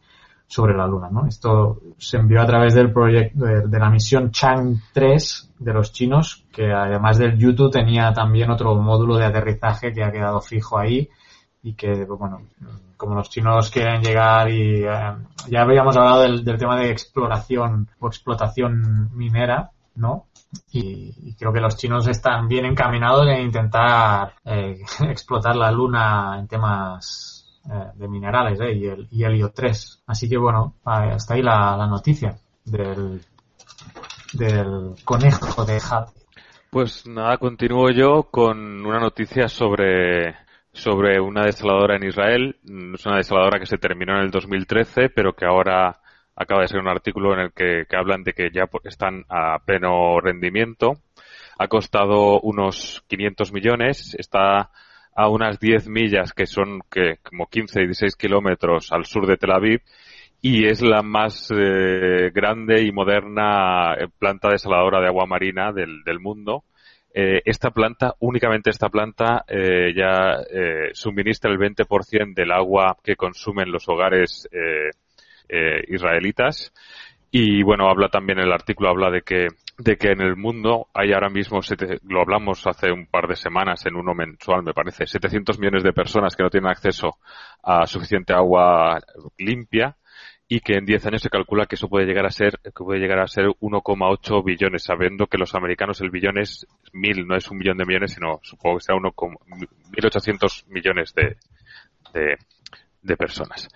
sobre 0.50 0.76
la 0.76 0.88
Luna. 0.88 1.10
¿no? 1.12 1.28
Esto 1.28 1.80
se 1.98 2.18
envió 2.18 2.42
a 2.42 2.46
través 2.48 2.74
del 2.74 2.92
proyecto 2.92 3.46
de, 3.46 3.80
la 3.80 3.90
misión 3.90 4.32
Chang 4.32 4.78
3 4.92 5.52
de 5.60 5.74
los 5.74 5.94
chinos, 5.94 6.44
que 6.52 6.74
además 6.74 7.20
del 7.20 7.38
YouTube 7.38 7.72
tenía 7.72 8.12
también 8.14 8.50
otro 8.50 8.76
módulo 8.76 9.18
de 9.18 9.26
aterrizaje 9.26 9.94
que 9.94 10.04
ha 10.04 10.12
quedado 10.12 10.42
fijo 10.42 10.80
ahí 10.80 11.08
y 11.62 11.74
que, 11.74 12.04
bueno, 12.06 12.42
como 12.98 13.14
los 13.14 13.30
chinos 13.30 13.70
quieren 13.70 14.02
llegar 14.02 14.50
y 14.50 14.84
eh, 14.84 15.14
ya 15.50 15.62
habíamos 15.62 15.96
hablado 15.96 16.24
del, 16.24 16.44
tema 16.58 16.78
de 16.78 16.90
exploración 16.90 17.88
o 18.00 18.08
explotación 18.08 19.16
minera, 19.16 19.70
¿no? 19.96 20.26
Y, 20.72 21.36
creo 21.36 21.54
que 21.54 21.60
los 21.60 21.78
chinos 21.78 22.08
están 22.08 22.48
bien 22.48 22.66
encaminados 22.66 23.28
en 23.28 23.42
intentar 23.42 24.34
eh, 24.44 24.82
explotar 25.02 25.56
la 25.56 25.72
luna 25.72 26.38
en 26.40 26.48
temas 26.48 27.39
eh, 27.66 27.92
de 27.96 28.08
minerales 28.08 28.60
y, 28.60 28.86
el, 28.86 29.08
y 29.12 29.24
el 29.24 29.42
IO3. 29.42 30.02
Así 30.08 30.30
que 30.30 30.38
bueno, 30.38 30.76
hasta 30.84 31.34
ahí 31.34 31.42
la, 31.42 31.88
noticia 31.88 32.38
del, 32.66 33.22
del 34.34 34.96
conejo 35.04 35.66
de 35.66 35.78
Hat. 35.78 36.10
Pues 36.70 37.08
nada, 37.08 37.38
continúo 37.38 37.90
yo 37.90 38.24
con 38.30 38.86
una 38.86 39.00
noticia 39.00 39.48
sobre 39.48 40.36
sobre 40.72 41.20
una 41.20 41.46
desaladora 41.46 41.96
en 41.96 42.04
Israel. 42.04 42.56
Es 42.94 43.06
una 43.06 43.18
desaladora 43.18 43.60
que 43.60 43.66
se 43.66 43.78
terminó 43.78 44.16
en 44.18 44.26
el 44.26 44.32
2013, 44.32 45.10
pero 45.10 45.34
que 45.34 45.46
ahora 45.46 46.00
acaba 46.36 46.62
de 46.62 46.70
ser 46.70 46.80
un 46.80 46.88
artículo 46.88 47.34
en 47.34 47.40
el 47.40 47.52
que, 47.52 47.86
hablan 47.96 48.24
de 48.24 48.34
que 48.34 48.50
ya 48.52 48.70
están 48.84 49.26
a 49.30 49.60
pleno 49.60 50.20
rendimiento. 50.22 50.94
Ha 51.58 51.68
costado 51.68 52.40
unos 52.40 53.04
500 53.08 53.52
millones, 53.52 54.16
está 54.18 54.72
a 55.20 55.28
unas 55.28 55.60
10 55.60 55.90
millas, 55.90 56.32
que 56.32 56.46
son 56.46 56.80
que 56.90 57.18
como 57.22 57.48
15 57.48 57.82
y 57.82 57.86
16 57.88 58.16
kilómetros 58.16 58.90
al 58.94 59.04
sur 59.04 59.28
de 59.28 59.36
Tel 59.36 59.52
Aviv, 59.52 59.82
y 60.42 60.66
es 60.66 60.82
la 60.82 61.02
más 61.02 61.52
eh, 61.52 62.32
grande 62.34 62.84
y 62.84 62.94
moderna 62.94 63.96
eh, 63.96 64.08
planta 64.18 64.48
desaladora 64.48 65.02
de 65.02 65.08
agua 65.08 65.26
marina 65.26 65.74
del, 65.74 66.20
mundo. 66.22 66.64
Eh, 67.14 67.42
esta 67.44 67.72
planta, 67.72 68.16
únicamente 68.20 68.70
esta 68.70 68.88
planta, 68.88 69.44
ya 69.94 70.38
suministra 70.94 71.52
el 71.52 71.58
20% 71.58 72.34
del 72.34 72.54
agua 72.54 72.96
que 73.04 73.18
consumen 73.18 73.74
los 73.74 73.90
hogares 73.90 74.48
israelitas. 75.90 76.72
Y 77.30 77.62
bueno, 77.64 77.90
habla 77.90 78.08
también 78.08 78.40
el 78.40 78.54
artículo, 78.54 78.90
habla 78.90 79.12
de 79.12 79.22
que 79.22 79.48
de 79.80 79.96
que 79.96 80.12
en 80.12 80.20
el 80.20 80.36
mundo 80.36 80.88
hay 80.94 81.14
ahora 81.14 81.30
mismo, 81.30 81.62
lo 82.04 82.22
hablamos 82.22 82.68
hace 82.68 82.92
un 82.92 83.08
par 83.08 83.28
de 83.28 83.38
semanas 83.38 83.86
en 83.86 83.96
uno 83.96 84.14
mensual, 84.14 84.62
me 84.62 84.74
parece, 84.74 85.08
700 85.08 85.58
millones 85.58 85.84
de 85.84 85.94
personas 85.94 86.36
que 86.36 86.44
no 86.44 86.50
tienen 86.50 86.70
acceso 86.70 87.18
a 87.64 87.88
suficiente 87.88 88.34
agua 88.34 89.00
limpia 89.38 89.96
y 90.50 90.60
que 90.60 90.74
en 90.74 90.86
10 90.86 91.06
años 91.06 91.22
se 91.22 91.30
calcula 91.30 91.66
que 91.66 91.76
eso 91.76 91.88
puede 91.88 92.06
llegar 92.06 92.26
a 92.26 92.32
ser 92.32 92.60
que 92.62 92.72
puede 92.72 93.00
llegar 93.00 93.20
a 93.20 93.28
ser 93.28 93.46
1,8 93.46 94.44
billones, 94.44 94.84
sabiendo 94.84 95.28
que 95.28 95.38
los 95.38 95.56
americanos 95.56 96.02
el 96.02 96.10
billón 96.10 96.40
es 96.40 96.68
mil, 96.92 97.26
no 97.26 97.38
es 97.38 97.50
un 97.50 97.58
millón 97.58 97.78
de 97.78 97.86
millones, 97.86 98.14
sino 98.14 98.42
supongo 98.44 98.80
que 98.80 98.84
sea 98.84 98.96
1,800 98.96 100.66
millones 100.68 101.14
de, 101.16 101.38
de, 102.14 102.36
de 103.02 103.18
personas. 103.18 103.68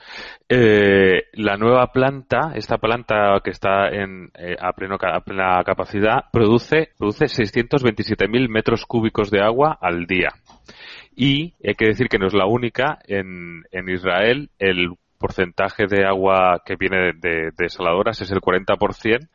Eh, 0.49 1.23
la 1.33 1.57
nueva 1.57 1.87
planta, 1.91 2.51
esta 2.55 2.77
planta 2.77 3.39
que 3.43 3.51
está 3.51 3.89
en, 3.89 4.31
eh, 4.37 4.55
a, 4.59 4.73
pleno, 4.73 4.97
a 4.99 5.19
plena 5.21 5.63
capacidad, 5.63 6.25
produce, 6.31 6.89
produce 6.97 7.25
627.000 7.25 8.49
metros 8.49 8.85
cúbicos 8.85 9.31
de 9.31 9.41
agua 9.41 9.77
al 9.79 10.05
día. 10.05 10.29
Y 11.15 11.53
hay 11.65 11.75
que 11.75 11.87
decir 11.87 12.07
que 12.09 12.17
no 12.17 12.27
es 12.27 12.33
la 12.33 12.45
única. 12.45 12.99
En, 13.07 13.63
en 13.71 13.89
Israel, 13.89 14.49
el 14.59 14.89
porcentaje 15.17 15.85
de 15.87 16.05
agua 16.05 16.61
que 16.65 16.75
viene 16.75 17.13
de, 17.13 17.51
desaladoras 17.57 18.19
es 18.21 18.31
el 18.31 18.41
40% 18.41 19.29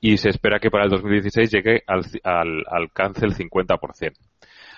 y 0.00 0.16
se 0.16 0.30
espera 0.30 0.58
que 0.58 0.70
para 0.70 0.84
el 0.84 0.90
2016 0.90 1.50
llegue 1.50 1.82
al, 1.86 2.04
al 2.24 2.64
alcance 2.68 3.24
el 3.24 3.34
50%. 3.34 4.12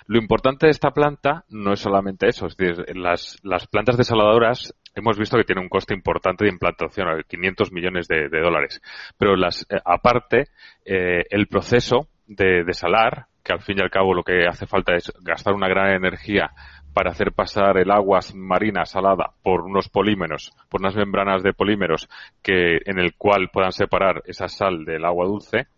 Lo 0.07 0.19
importante 0.19 0.67
de 0.67 0.71
esta 0.71 0.91
planta 0.91 1.45
no 1.49 1.73
es 1.73 1.81
solamente 1.81 2.29
eso, 2.29 2.47
es 2.47 2.57
decir, 2.57 2.97
las, 2.97 3.39
las 3.43 3.67
plantas 3.67 3.97
desaladoras 3.97 4.75
hemos 4.95 5.19
visto 5.19 5.37
que 5.37 5.45
tienen 5.45 5.65
un 5.65 5.69
coste 5.69 5.95
importante 5.95 6.45
de 6.45 6.51
implantación, 6.51 7.07
500 7.29 7.73
millones 7.73 8.09
de, 8.09 8.29
dólares, 8.29 8.81
pero 9.19 9.37
las, 9.37 9.63
eh, 9.71 9.81
aparte, 9.85 10.49
eh, 10.85 11.25
el 11.31 11.47
proceso 11.47 12.09
de 12.27 12.65
desalar, 12.65 13.27
que 13.43 13.53
al 13.53 13.61
fin 13.61 13.79
y 13.79 13.83
al 13.83 13.91
cabo 13.91 14.15
lo 14.15 14.23
que 14.23 14.47
hace 14.47 14.67
falta 14.67 14.95
es 14.95 15.13
gastar 15.23 15.55
una 15.55 15.69
gran 15.69 15.95
energía 15.95 16.51
para 16.93 17.11
hacer 17.11 17.33
pasar 17.33 17.79
el 17.79 17.91
agua 17.91 18.21
marina 18.35 18.85
salada 18.85 19.33
por 19.43 19.63
unos 19.63 19.89
polímeros, 19.89 20.53
por 20.69 20.81
unas 20.81 20.97
membranas 20.97 21.43
de 21.43 21.53
polímeros 21.53 22.09
que 22.43 22.79
en 22.85 22.99
el 22.99 23.15
cual 23.17 23.49
puedan 23.53 23.73
separar 23.73 24.23
esa 24.27 24.49
sal 24.49 24.85
del 24.85 25.05
agua 25.05 25.27
dulce, 25.27 25.69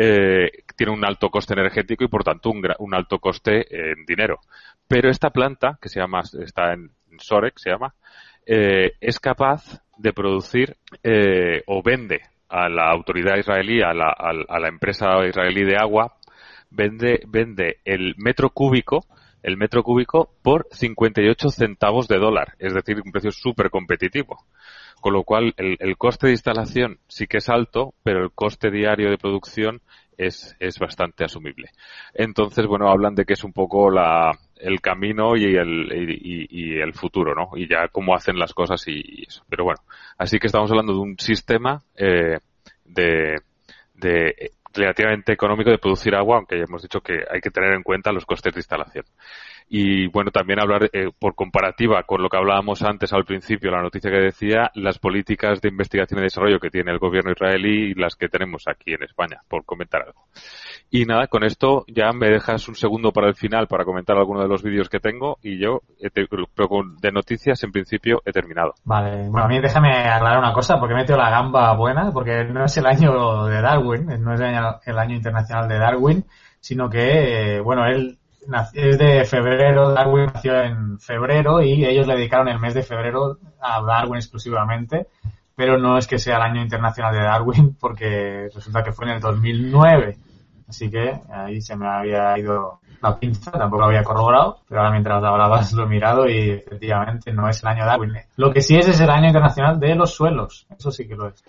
eh, 0.00 0.62
tiene 0.76 0.92
un 0.92 1.04
alto 1.04 1.28
coste 1.28 1.54
energético 1.54 2.04
y 2.04 2.08
por 2.08 2.22
tanto 2.22 2.50
un, 2.50 2.94
alto 2.94 3.18
coste 3.18 3.66
en 3.68 4.06
dinero. 4.06 4.38
Pero 4.86 5.10
esta 5.10 5.30
planta, 5.30 5.76
que 5.82 5.88
se 5.88 5.98
llama, 5.98 6.20
está 6.20 6.72
en 6.72 6.90
Sorek, 7.18 7.58
se 7.58 7.70
llama, 7.70 7.92
eh, 8.46 8.92
es 9.00 9.18
capaz 9.18 9.82
de 9.96 10.12
producir 10.12 10.76
eh, 11.02 11.64
o 11.66 11.82
vende 11.82 12.20
a 12.48 12.68
la 12.68 12.88
autoridad 12.90 13.36
israelí, 13.36 13.82
a 13.82 13.92
la, 13.92 14.10
a 14.10 14.58
la 14.60 14.68
empresa 14.68 15.26
israelí 15.26 15.64
de 15.64 15.76
agua, 15.76 16.14
vende, 16.70 17.20
vende 17.26 17.78
el 17.84 18.14
metro 18.18 18.50
cúbico 18.50 19.04
el 19.42 19.56
metro 19.56 19.82
cúbico 19.82 20.30
por 20.42 20.66
58 20.70 21.48
centavos 21.50 22.08
de 22.08 22.18
dólar, 22.18 22.54
es 22.58 22.74
decir, 22.74 23.00
un 23.04 23.12
precio 23.12 23.30
súper 23.30 23.70
competitivo. 23.70 24.44
Con 25.00 25.12
lo 25.12 25.22
cual, 25.22 25.54
el, 25.56 25.96
coste 25.96 26.26
de 26.26 26.32
instalación 26.32 26.98
sí 27.06 27.28
que 27.28 27.38
es 27.38 27.48
alto, 27.48 27.94
pero 28.02 28.20
el 28.20 28.32
coste 28.32 28.70
diario 28.70 29.10
de 29.10 29.18
producción 29.18 29.80
es, 30.16 30.56
es 30.58 30.78
bastante 30.80 31.24
asumible. 31.24 31.70
Entonces, 32.14 32.66
bueno, 32.66 32.90
hablan 32.90 33.14
de 33.14 33.24
que 33.24 33.34
es 33.34 33.44
un 33.44 33.52
poco 33.52 33.90
la, 33.90 34.36
el 34.56 34.80
camino 34.80 35.36
y 35.36 35.54
el, 35.54 36.18
y, 36.20 36.80
el 36.80 36.94
futuro, 36.94 37.34
¿no? 37.34 37.56
Y 37.56 37.68
ya 37.68 37.88
cómo 37.88 38.14
hacen 38.14 38.38
las 38.38 38.52
cosas 38.52 38.82
y, 38.88 39.24
eso. 39.26 39.44
Pero 39.48 39.64
bueno, 39.64 39.80
así 40.16 40.40
que 40.40 40.48
estamos 40.48 40.70
hablando 40.70 40.94
de 40.94 40.98
un 40.98 41.18
sistema 41.18 41.80
eh, 41.96 42.38
de, 42.84 43.36
de 43.94 44.52
relativamente 44.78 45.32
económico 45.32 45.70
de 45.70 45.78
producir 45.78 46.14
agua, 46.14 46.36
aunque 46.36 46.56
ya 46.56 46.64
hemos 46.64 46.82
dicho 46.82 47.00
que 47.00 47.24
hay 47.30 47.40
que 47.40 47.50
tener 47.50 47.74
en 47.74 47.82
cuenta 47.82 48.12
los 48.12 48.24
costes 48.24 48.54
de 48.54 48.60
instalación. 48.60 49.04
Y 49.68 50.06
bueno, 50.08 50.30
también 50.30 50.60
hablar 50.60 50.88
eh, 50.92 51.10
por 51.18 51.34
comparativa 51.34 52.02
con 52.04 52.22
lo 52.22 52.28
que 52.28 52.38
hablábamos 52.38 52.82
antes 52.82 53.12
al 53.12 53.24
principio, 53.24 53.70
la 53.70 53.82
noticia 53.82 54.10
que 54.10 54.18
decía, 54.18 54.70
las 54.74 54.98
políticas 54.98 55.60
de 55.60 55.68
investigación 55.68 56.20
y 56.20 56.22
desarrollo 56.22 56.58
que 56.58 56.70
tiene 56.70 56.90
el 56.90 56.98
gobierno 56.98 57.32
israelí 57.32 57.90
y 57.90 57.94
las 57.94 58.16
que 58.16 58.28
tenemos 58.28 58.66
aquí 58.66 58.94
en 58.94 59.02
España, 59.02 59.42
por 59.46 59.64
comentar 59.64 60.02
algo. 60.02 60.24
Y 60.90 61.04
nada, 61.04 61.26
con 61.26 61.44
esto 61.44 61.84
ya 61.86 62.12
me 62.12 62.30
dejas 62.30 62.66
un 62.68 62.74
segundo 62.74 63.12
para 63.12 63.28
el 63.28 63.34
final 63.34 63.66
para 63.66 63.84
comentar 63.84 64.16
alguno 64.16 64.40
de 64.40 64.48
los 64.48 64.62
vídeos 64.62 64.88
que 64.88 65.00
tengo 65.00 65.38
y 65.42 65.58
yo, 65.58 65.82
de 65.98 67.12
noticias, 67.12 67.62
en 67.62 67.72
principio 67.72 68.22
he 68.24 68.32
terminado. 68.32 68.74
Vale, 68.84 69.28
bueno, 69.28 69.44
a 69.44 69.48
mí 69.48 69.60
déjame 69.60 69.90
aclarar 69.90 70.38
una 70.38 70.52
cosa, 70.52 70.78
porque 70.78 70.94
he 70.94 70.96
metido 70.96 71.18
la 71.18 71.30
gamba 71.30 71.74
buena, 71.74 72.10
porque 72.12 72.44
no 72.44 72.64
es 72.64 72.76
el 72.78 72.86
año 72.86 73.44
de 73.46 73.60
Darwin, 73.60 74.06
no 74.20 74.32
es 74.32 74.40
el 74.40 74.46
año, 74.46 74.80
el 74.84 74.98
año 74.98 75.16
internacional 75.16 75.68
de 75.68 75.78
Darwin, 75.78 76.24
sino 76.60 76.88
que, 76.88 77.56
eh, 77.56 77.60
bueno, 77.60 77.86
él 77.86 78.18
es 78.72 78.98
de 78.98 79.24
febrero, 79.24 79.92
Darwin 79.92 80.26
nació 80.32 80.62
en 80.62 80.98
febrero 80.98 81.62
y 81.62 81.84
ellos 81.84 82.06
le 82.06 82.14
dedicaron 82.14 82.48
el 82.48 82.58
mes 82.58 82.74
de 82.74 82.82
febrero 82.82 83.38
a 83.60 83.82
Darwin 83.82 84.16
exclusivamente, 84.16 85.08
pero 85.54 85.78
no 85.78 85.98
es 85.98 86.06
que 86.06 86.18
sea 86.18 86.36
el 86.36 86.42
año 86.42 86.62
internacional 86.62 87.14
de 87.14 87.22
Darwin 87.22 87.76
porque 87.80 88.48
resulta 88.54 88.82
que 88.82 88.92
fue 88.92 89.06
en 89.06 89.12
el 89.12 89.20
2009. 89.20 90.18
Así 90.68 90.90
que 90.90 91.20
ahí 91.30 91.60
se 91.60 91.76
me 91.76 91.88
había 91.88 92.38
ido 92.38 92.80
la 93.02 93.18
pinza, 93.18 93.50
tampoco 93.50 93.82
lo 93.82 93.86
había 93.88 94.02
corroborado, 94.02 94.58
pero 94.68 94.80
ahora 94.80 94.92
mientras 94.92 95.22
hablabas 95.22 95.72
lo 95.72 95.84
he 95.84 95.88
mirado 95.88 96.28
y 96.28 96.50
efectivamente 96.50 97.32
no 97.32 97.48
es 97.48 97.62
el 97.62 97.68
año 97.68 97.84
de 97.84 97.90
Darwin. 97.90 98.12
Lo 98.36 98.52
que 98.52 98.60
sí 98.60 98.76
es 98.76 98.88
es 98.88 99.00
el 99.00 99.10
año 99.10 99.26
internacional 99.26 99.78
de 99.78 99.94
los 99.94 100.14
suelos, 100.14 100.66
eso 100.76 100.90
sí 100.90 101.06
que 101.06 101.16
lo 101.16 101.28
es. 101.28 101.44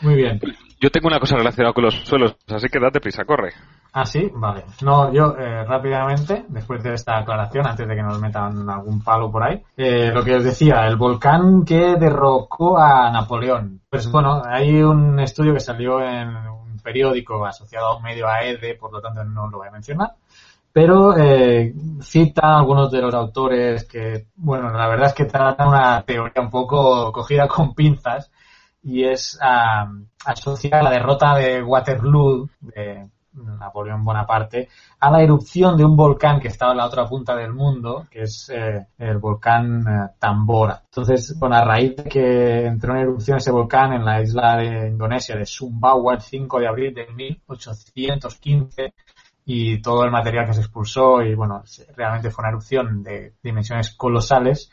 Muy 0.00 0.14
bien. 0.14 0.40
Yo 0.80 0.90
tengo 0.90 1.08
una 1.08 1.18
cosa 1.18 1.36
relacionada 1.36 1.72
con 1.72 1.84
los 1.84 1.94
suelos, 1.94 2.36
así 2.48 2.68
que 2.68 2.78
date 2.78 3.00
prisa, 3.00 3.24
corre. 3.24 3.52
Ah, 3.98 4.04
sí, 4.04 4.30
vale. 4.34 4.62
No, 4.82 5.10
yo 5.10 5.34
eh, 5.38 5.64
rápidamente, 5.64 6.44
después 6.48 6.82
de 6.82 6.92
esta 6.92 7.16
aclaración, 7.16 7.66
antes 7.66 7.88
de 7.88 7.96
que 7.96 8.02
nos 8.02 8.20
metan 8.20 8.68
algún 8.68 9.02
palo 9.02 9.32
por 9.32 9.42
ahí, 9.42 9.62
eh, 9.74 10.10
lo 10.12 10.22
que 10.22 10.34
os 10.34 10.44
decía, 10.44 10.86
el 10.86 10.96
volcán 10.96 11.64
que 11.64 11.96
derrocó 11.98 12.76
a 12.78 13.10
Napoleón. 13.10 13.80
Pues 13.88 14.10
bueno, 14.12 14.42
hay 14.44 14.82
un 14.82 15.18
estudio 15.18 15.54
que 15.54 15.60
salió 15.60 16.02
en 16.02 16.28
un 16.28 16.78
periódico 16.80 17.46
asociado 17.46 17.86
a 17.86 17.96
un 17.96 18.02
medio 18.02 18.28
AED, 18.28 18.78
por 18.78 18.92
lo 18.92 19.00
tanto 19.00 19.24
no 19.24 19.48
lo 19.48 19.58
voy 19.58 19.68
a 19.68 19.72
mencionar, 19.72 20.10
pero 20.76 21.16
eh, 21.16 21.72
cita 22.02 22.58
algunos 22.58 22.90
de 22.90 23.00
los 23.00 23.14
autores 23.14 23.86
que, 23.86 24.26
bueno, 24.34 24.70
la 24.70 24.86
verdad 24.88 25.06
es 25.06 25.14
que 25.14 25.24
tratan 25.24 25.68
una 25.68 26.02
teoría 26.02 26.42
un 26.42 26.50
poco 26.50 27.10
cogida 27.12 27.48
con 27.48 27.74
pinzas 27.74 28.30
y 28.82 29.04
es 29.04 29.38
asociar 30.26 30.84
la 30.84 30.90
derrota 30.90 31.34
de 31.34 31.62
Waterloo 31.62 32.50
de 32.60 33.08
Napoleón 33.32 34.04
Bonaparte 34.04 34.68
a 35.00 35.10
la 35.10 35.22
erupción 35.22 35.78
de 35.78 35.84
un 35.86 35.96
volcán 35.96 36.40
que 36.40 36.48
estaba 36.48 36.72
en 36.72 36.78
la 36.78 36.86
otra 36.86 37.06
punta 37.06 37.34
del 37.34 37.54
mundo, 37.54 38.06
que 38.10 38.24
es 38.24 38.50
eh, 38.50 38.86
el 38.98 39.16
volcán 39.16 39.80
eh, 39.80 40.10
Tambora. 40.18 40.82
Entonces, 40.84 41.38
bueno, 41.38 41.56
a 41.56 41.64
raíz 41.64 41.96
de 41.96 42.04
que 42.04 42.66
entró 42.66 42.92
en 42.92 43.00
erupción 43.00 43.38
ese 43.38 43.50
volcán 43.50 43.94
en 43.94 44.04
la 44.04 44.20
isla 44.20 44.58
de 44.58 44.88
Indonesia 44.88 45.36
de 45.36 45.46
Sumbawa 45.46 46.16
el 46.16 46.20
5 46.20 46.60
de 46.60 46.68
abril 46.68 46.92
de 46.92 47.06
1815 47.06 48.92
y 49.48 49.80
todo 49.80 50.04
el 50.04 50.10
material 50.10 50.44
que 50.44 50.54
se 50.54 50.60
expulsó 50.60 51.22
y 51.22 51.34
bueno, 51.36 51.62
realmente 51.96 52.30
fue 52.30 52.42
una 52.42 52.50
erupción 52.50 53.02
de 53.04 53.34
dimensiones 53.40 53.94
colosales, 53.94 54.70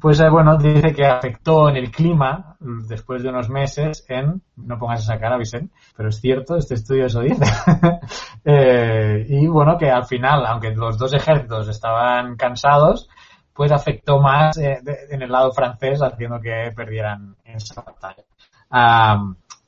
pues 0.00 0.18
eh, 0.18 0.28
bueno, 0.30 0.56
dice 0.56 0.92
que 0.92 1.06
afectó 1.06 1.68
en 1.68 1.76
el 1.76 1.90
clima 1.90 2.56
después 2.58 3.22
de 3.22 3.28
unos 3.28 3.50
meses 3.50 4.04
en, 4.08 4.42
no 4.56 4.78
pongas 4.78 5.02
esa 5.02 5.18
cara, 5.18 5.36
Vicente, 5.36 5.72
pero 5.94 6.08
es 6.08 6.20
cierto, 6.20 6.56
este 6.56 6.74
estudio 6.74 7.06
eso 7.06 7.20
dice. 7.20 7.44
eh, 8.44 9.26
y 9.28 9.46
bueno, 9.46 9.76
que 9.78 9.90
al 9.90 10.06
final, 10.06 10.46
aunque 10.46 10.74
los 10.74 10.98
dos 10.98 11.12
ejércitos 11.12 11.68
estaban 11.68 12.36
cansados, 12.36 13.08
pues 13.52 13.70
afectó 13.70 14.20
más 14.20 14.56
eh, 14.56 14.80
en 15.10 15.22
el 15.22 15.30
lado 15.30 15.52
francés, 15.52 16.00
haciendo 16.02 16.40
que 16.40 16.72
perdieran 16.74 17.36
esa 17.44 17.82
batalla. 17.82 18.24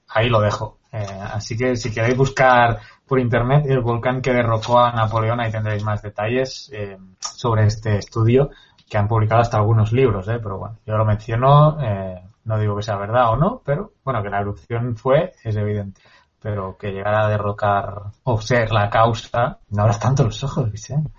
ahí 0.08 0.28
lo 0.28 0.40
dejo. 0.40 0.78
Eh, 0.96 1.20
así 1.34 1.56
que 1.56 1.76
si 1.76 1.92
queréis 1.92 2.16
buscar 2.16 2.78
por 3.06 3.20
internet 3.20 3.66
el 3.66 3.80
volcán 3.80 4.20
que 4.20 4.32
derrocó 4.32 4.80
a 4.80 4.92
Napoleón, 4.92 5.40
ahí 5.40 5.50
tendréis 5.50 5.84
más 5.84 6.02
detalles 6.02 6.70
eh, 6.72 6.96
sobre 7.20 7.66
este 7.66 7.98
estudio 7.98 8.50
que 8.88 8.98
han 8.98 9.08
publicado 9.08 9.40
hasta 9.40 9.58
algunos 9.58 9.92
libros, 9.92 10.28
¿eh? 10.28 10.38
pero 10.42 10.58
bueno, 10.58 10.78
yo 10.86 10.96
lo 10.96 11.04
menciono, 11.04 11.78
eh, 11.80 12.22
no 12.44 12.58
digo 12.58 12.76
que 12.76 12.82
sea 12.82 12.96
verdad 12.96 13.32
o 13.32 13.36
no, 13.36 13.60
pero 13.64 13.92
bueno, 14.04 14.22
que 14.22 14.30
la 14.30 14.40
erupción 14.40 14.96
fue, 14.96 15.32
es 15.42 15.56
evidente. 15.56 16.00
Pero 16.40 16.76
que 16.78 16.92
llegara 16.92 17.26
a 17.26 17.28
derrocar 17.28 18.02
o 18.22 18.40
ser 18.40 18.70
la 18.70 18.88
causa, 18.88 19.58
no 19.70 19.82
abras 19.82 19.98
tanto 19.98 20.22
los 20.22 20.44
ojos, 20.44 20.70
Vicente. 20.70 21.10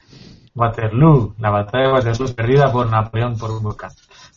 Waterloo, 0.56 1.36
la 1.38 1.52
batalla 1.52 1.88
de 1.88 1.94
Waterloo 1.94 2.36
perdida 2.36 2.72
por 2.72 2.90
Napoleón 2.90 3.38
por 3.38 3.52
un 3.52 3.62
volcán. 3.62 3.92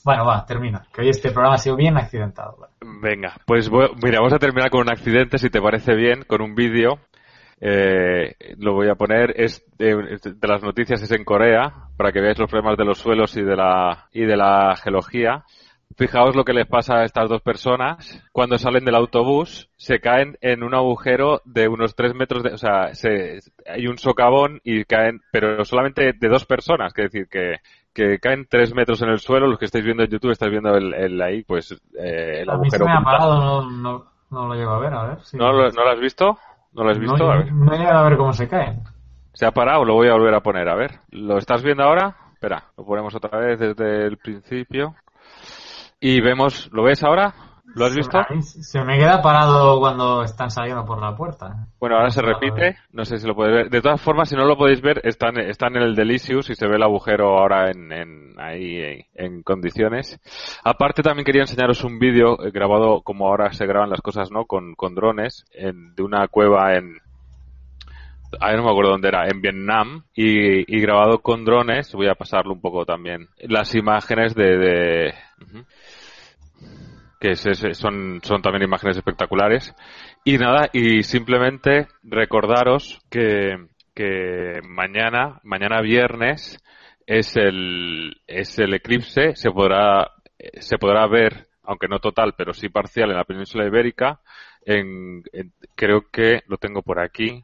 Bueno, 0.05 0.27
va, 0.27 0.45
termina, 0.45 0.83
que 0.93 1.03
hoy 1.03 1.11
este 1.11 1.31
programa 1.31 1.55
ha 1.55 1.59
sido 1.59 1.77
bien 1.77 1.97
accidentado. 1.97 2.57
Venga, 3.03 3.37
pues 3.47 3.71
mira, 4.03 4.19
vamos 4.19 4.33
a 4.33 4.39
terminar 4.39 4.71
con 4.71 4.81
un 4.81 4.91
accidente, 4.91 5.39
si 5.39 5.49
te 5.49 5.61
parece 5.61 5.95
bien, 5.95 6.25
con 6.27 6.43
un 6.43 6.55
vídeo. 6.55 6.99
Eh, 7.61 8.35
lo 8.59 8.73
voy 8.73 8.89
a 8.89 8.95
poner, 8.95 9.35
es 9.37 9.63
de, 9.77 10.19
de, 10.23 10.49
las 10.49 10.63
noticias, 10.63 11.03
es 11.03 11.13
en 11.13 11.25
Corea, 11.25 11.73
para 11.97 12.11
que 12.11 12.21
veáis 12.21 12.39
los 12.39 12.51
problemas 12.51 12.79
de 12.79 12.87
los 12.87 12.99
suelos 12.99 13.37
y 13.37 13.43
de 13.43 13.57
la, 13.57 14.09
y 14.13 14.25
de 14.25 14.37
la 14.37 14.77
geología. 14.77 15.45
Fijaos 15.97 16.37
lo 16.37 16.45
que 16.45 16.55
les 16.55 16.67
pasa 16.67 16.99
a 16.99 17.05
estas 17.05 17.29
dos 17.29 17.43
personas. 17.43 18.25
Cuando 18.33 18.57
salen 18.59 18.85
del 18.85 18.95
autobús, 18.95 19.69
se 19.77 19.99
caen 19.99 20.39
en 20.41 20.63
un 20.63 20.75
agujero 20.75 21.43
de 21.45 21.69
unos 21.69 21.95
tres 21.95 22.15
metros 22.15 22.43
de, 22.45 22.55
o 22.55 22.59
sea, 22.59 22.95
se, 22.95 23.41
hay 23.67 23.87
un 23.87 23.99
socavón 23.99 24.61
y 24.65 24.85
caen, 24.85 25.21
pero 25.33 25.65
solamente 25.65 26.13
de 26.19 26.29
dos 26.29 26.47
personas, 26.47 26.95
que 26.95 27.03
decir 27.03 27.29
que, 27.29 27.57
que 27.93 28.19
caen 28.21 28.47
tres 28.49 28.73
metros 28.73 29.03
en 29.03 29.11
el 29.11 29.19
suelo. 29.19 29.49
Los 29.49 29.59
que 29.59 29.65
estáis 29.67 29.85
viendo 29.85 30.05
en 30.05 30.11
YouTube, 30.11 30.31
estáis 30.31 30.53
viendo 30.53 30.75
el, 30.75 30.95
el 30.95 31.21
ahí, 31.21 31.43
pues, 31.43 31.73
eh, 31.73 32.43
el 32.43 32.49
a 32.49 32.55
agujero. 32.55 32.63
Mí 32.63 32.71
se 32.71 32.85
me 32.85 32.93
ha 32.93 33.03
parado, 33.03 33.39
no, 33.41 33.71
no, 33.71 34.05
no, 34.31 34.47
lo 34.47 34.55
llevo 34.55 34.71
a 34.71 34.79
ver, 34.79 34.95
a 34.95 35.05
ver. 35.09 35.21
Si... 35.25 35.37
¿No, 35.37 35.53
lo, 35.53 35.71
¿No 35.71 35.85
lo 35.85 35.91
has 35.91 36.01
visto? 36.01 36.39
¿No 36.73 36.85
lo 36.85 36.91
has 36.91 36.99
visto? 36.99 37.17
No, 37.17 37.33
a 37.33 37.39
ver. 37.39 37.53
no 37.53 37.75
he 37.75 37.79
llegado 37.79 37.99
a 37.99 38.09
ver 38.09 38.19
cómo 38.19 38.33
se 38.33 38.49
caen. 38.49 38.83
Se 39.33 39.47
ha 39.47 39.53
parado, 39.53 39.85
lo 39.85 39.95
voy 39.95 40.09
a 40.09 40.13
volver 40.13 40.35
a 40.35 40.41
poner, 40.41 40.69
a 40.69 40.75
ver. 40.75 41.01
¿Lo 41.11 41.39
estás 41.39 41.63
viendo 41.63 41.83
ahora? 41.83 42.17
Espera, 42.33 42.65
lo 42.77 42.85
ponemos 42.85 43.15
otra 43.15 43.39
vez 43.39 43.59
desde 43.59 44.07
el 44.07 44.17
principio. 44.17 44.95
Y 46.01 46.21
vemos, 46.21 46.71
¿lo 46.73 46.85
ves 46.85 47.03
ahora? 47.05 47.35
¿Lo 47.75 47.87
has 47.87 47.95
visto? 47.95 48.19
Se 48.41 48.83
me 48.85 48.99
queda 48.99 49.23
parado 49.23 49.79
cuando 49.79 50.23
están 50.23 50.51
saliendo 50.51 50.85
por 50.85 51.01
la 51.01 51.15
puerta. 51.15 51.69
Bueno, 51.79 51.97
ahora 51.97 52.11
se 52.11 52.23
repite, 52.23 52.77
no 52.93 53.05
sé 53.05 53.19
si 53.19 53.27
lo 53.27 53.35
podéis 53.35 53.57
ver. 53.57 53.71
De 53.71 53.81
todas 53.81 54.01
formas, 54.01 54.29
si 54.29 54.37
no 54.37 54.45
lo 54.45 54.57
podéis 54.57 54.81
ver, 54.81 55.01
están, 55.05 55.39
están 55.39 55.77
en 55.77 55.83
el 55.83 55.95
Delicious 55.95 56.51
y 56.51 56.55
se 56.55 56.67
ve 56.67 56.77
el 56.77 56.83
agujero 56.83 57.39
ahora 57.39 57.71
en, 57.71 57.93
en 57.93 58.35
ahí 58.39 59.05
en 59.15 59.43
condiciones. 59.43 60.21
Aparte, 60.65 61.03
también 61.03 61.25
quería 61.25 61.43
enseñaros 61.43 61.85
un 61.85 61.99
vídeo 61.99 62.37
grabado 62.53 63.03
como 63.03 63.29
ahora 63.29 63.53
se 63.53 63.67
graban 63.67 63.91
las 63.91 64.01
cosas, 64.01 64.31
¿no? 64.31 64.47
Con, 64.47 64.75
con 64.75 64.95
drones, 64.95 65.45
en, 65.53 65.95
de 65.95 66.03
una 66.03 66.27
cueva 66.29 66.75
en, 66.75 66.99
Ahí 68.41 68.57
no 68.57 68.63
me 68.63 68.71
acuerdo 68.71 68.93
dónde 68.93 69.09
era, 69.09 69.27
en 69.27 69.41
Vietnam, 69.41 70.05
y, 70.15 70.61
y, 70.73 70.81
grabado 70.81 71.19
con 71.19 71.45
drones, 71.45 71.93
voy 71.95 72.07
a 72.07 72.15
pasarlo 72.15 72.53
un 72.53 72.61
poco 72.61 72.85
también, 72.87 73.29
las 73.39 73.75
imágenes 73.75 74.37
de... 74.37 74.57
de 74.57 75.15
que 77.21 77.33
es, 77.33 77.45
son, 77.75 78.21
son 78.23 78.43
también 78.43 78.65
imágenes 78.65 78.97
espectaculares. 78.97 79.75
Y 80.25 80.39
nada, 80.39 80.71
y 80.73 81.03
simplemente 81.03 81.87
recordaros 82.03 83.01
que, 83.11 83.57
que 83.95 84.61
mañana, 84.67 85.39
mañana 85.45 85.83
viernes, 85.83 86.59
es 87.07 87.37
el, 87.37 88.21
es 88.27 88.59
el 88.59 88.75
eclipse, 88.75 89.37
se 89.37 89.51
podrá, 89.51 90.11
se 90.61 90.79
podrá 90.79 91.07
ver, 91.07 91.49
aunque 91.65 91.89
no 91.89 91.99
total, 91.99 92.35
pero 92.37 92.55
sí 92.55 92.69
parcial 92.69 93.11
en 93.11 93.17
la 93.17 93.25
península 93.25 93.67
ibérica, 93.67 94.21
en, 94.65 95.23
en 95.33 95.53
creo 95.75 96.11
que, 96.11 96.43
lo 96.47 96.57
tengo 96.57 96.83
por 96.83 97.01
aquí, 97.01 97.43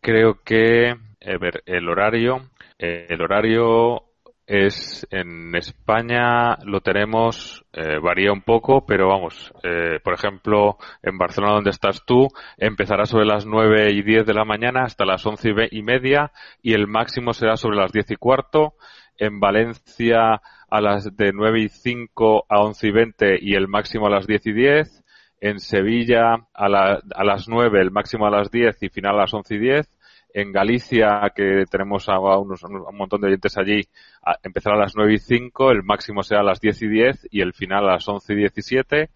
creo 0.00 0.42
que, 0.44 0.90
a 0.90 1.38
ver, 1.38 1.62
el 1.66 1.88
horario, 1.88 2.50
el 2.78 3.22
horario 3.22 4.11
es 4.52 5.06
en 5.10 5.54
España 5.54 6.58
lo 6.66 6.82
tenemos 6.82 7.64
eh, 7.72 7.98
varía 8.02 8.32
un 8.32 8.42
poco 8.42 8.84
pero 8.84 9.08
vamos 9.08 9.50
eh, 9.62 9.98
por 10.04 10.12
ejemplo 10.12 10.76
en 11.02 11.16
Barcelona 11.16 11.54
donde 11.54 11.70
estás 11.70 12.04
tú 12.04 12.28
empezará 12.58 13.06
sobre 13.06 13.24
las 13.24 13.46
nueve 13.46 13.90
y 13.92 14.02
diez 14.02 14.26
de 14.26 14.34
la 14.34 14.44
mañana 14.44 14.82
hasta 14.84 15.06
las 15.06 15.24
once 15.24 15.54
y 15.70 15.82
media 15.82 16.32
y 16.60 16.74
el 16.74 16.86
máximo 16.86 17.32
será 17.32 17.56
sobre 17.56 17.78
las 17.78 17.92
diez 17.92 18.10
y 18.10 18.16
cuarto. 18.16 18.74
En 19.16 19.40
Valencia 19.40 20.42
a 20.68 20.80
las 20.80 21.16
de 21.16 21.32
nueve 21.32 21.62
y 21.62 21.68
cinco 21.68 22.44
a 22.48 22.60
once 22.60 22.88
y 22.88 22.90
veinte 22.90 23.38
y 23.40 23.54
el 23.54 23.68
máximo 23.68 24.06
a 24.06 24.10
las 24.10 24.26
diez 24.26 24.46
y 24.46 24.52
diez. 24.52 25.02
En 25.40 25.60
Sevilla 25.60 26.46
a, 26.52 26.68
la, 26.68 27.00
a 27.14 27.24
las 27.24 27.48
nueve 27.48 27.80
el 27.80 27.90
máximo 27.90 28.26
a 28.26 28.30
las 28.30 28.50
diez 28.50 28.82
y 28.82 28.90
final 28.90 29.14
a 29.14 29.22
las 29.22 29.34
once 29.34 29.54
y 29.54 29.58
diez 29.58 29.88
en 30.34 30.52
Galicia, 30.52 31.32
que 31.34 31.64
tenemos 31.70 32.08
a, 32.08 32.18
unos, 32.18 32.62
a 32.64 32.68
un 32.68 32.96
montón 32.96 33.20
de 33.20 33.28
oyentes 33.28 33.56
allí, 33.56 33.82
a, 34.24 34.36
empezará 34.42 34.76
a 34.76 34.80
las 34.80 34.94
9 34.94 35.14
y 35.14 35.18
5, 35.18 35.70
el 35.70 35.82
máximo 35.82 36.22
será 36.22 36.40
a 36.40 36.44
las 36.44 36.60
10 36.60 36.82
y 36.82 36.88
10 36.88 37.28
y 37.30 37.40
el 37.40 37.52
final 37.52 37.88
a 37.88 37.92
las 37.92 38.08
11 38.08 38.32
y 38.32 38.36
17. 38.36 39.10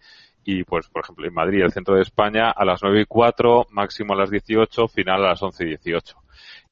Y 0.49 0.63
pues, 0.63 0.87
por 0.87 1.03
ejemplo, 1.03 1.27
en 1.27 1.33
Madrid, 1.33 1.61
el 1.61 1.73
centro 1.73 1.95
de 1.95 2.03
España, 2.03 2.51
a 2.51 2.63
las 2.63 2.81
9 2.81 3.01
y 3.01 3.05
4, 3.05 3.67
máximo 3.71 4.13
a 4.13 4.17
las 4.17 4.29
18, 4.29 4.87
final 4.87 5.25
a 5.25 5.29
las 5.29 5.43
11 5.43 5.63
y 5.63 5.67
18. 5.67 6.17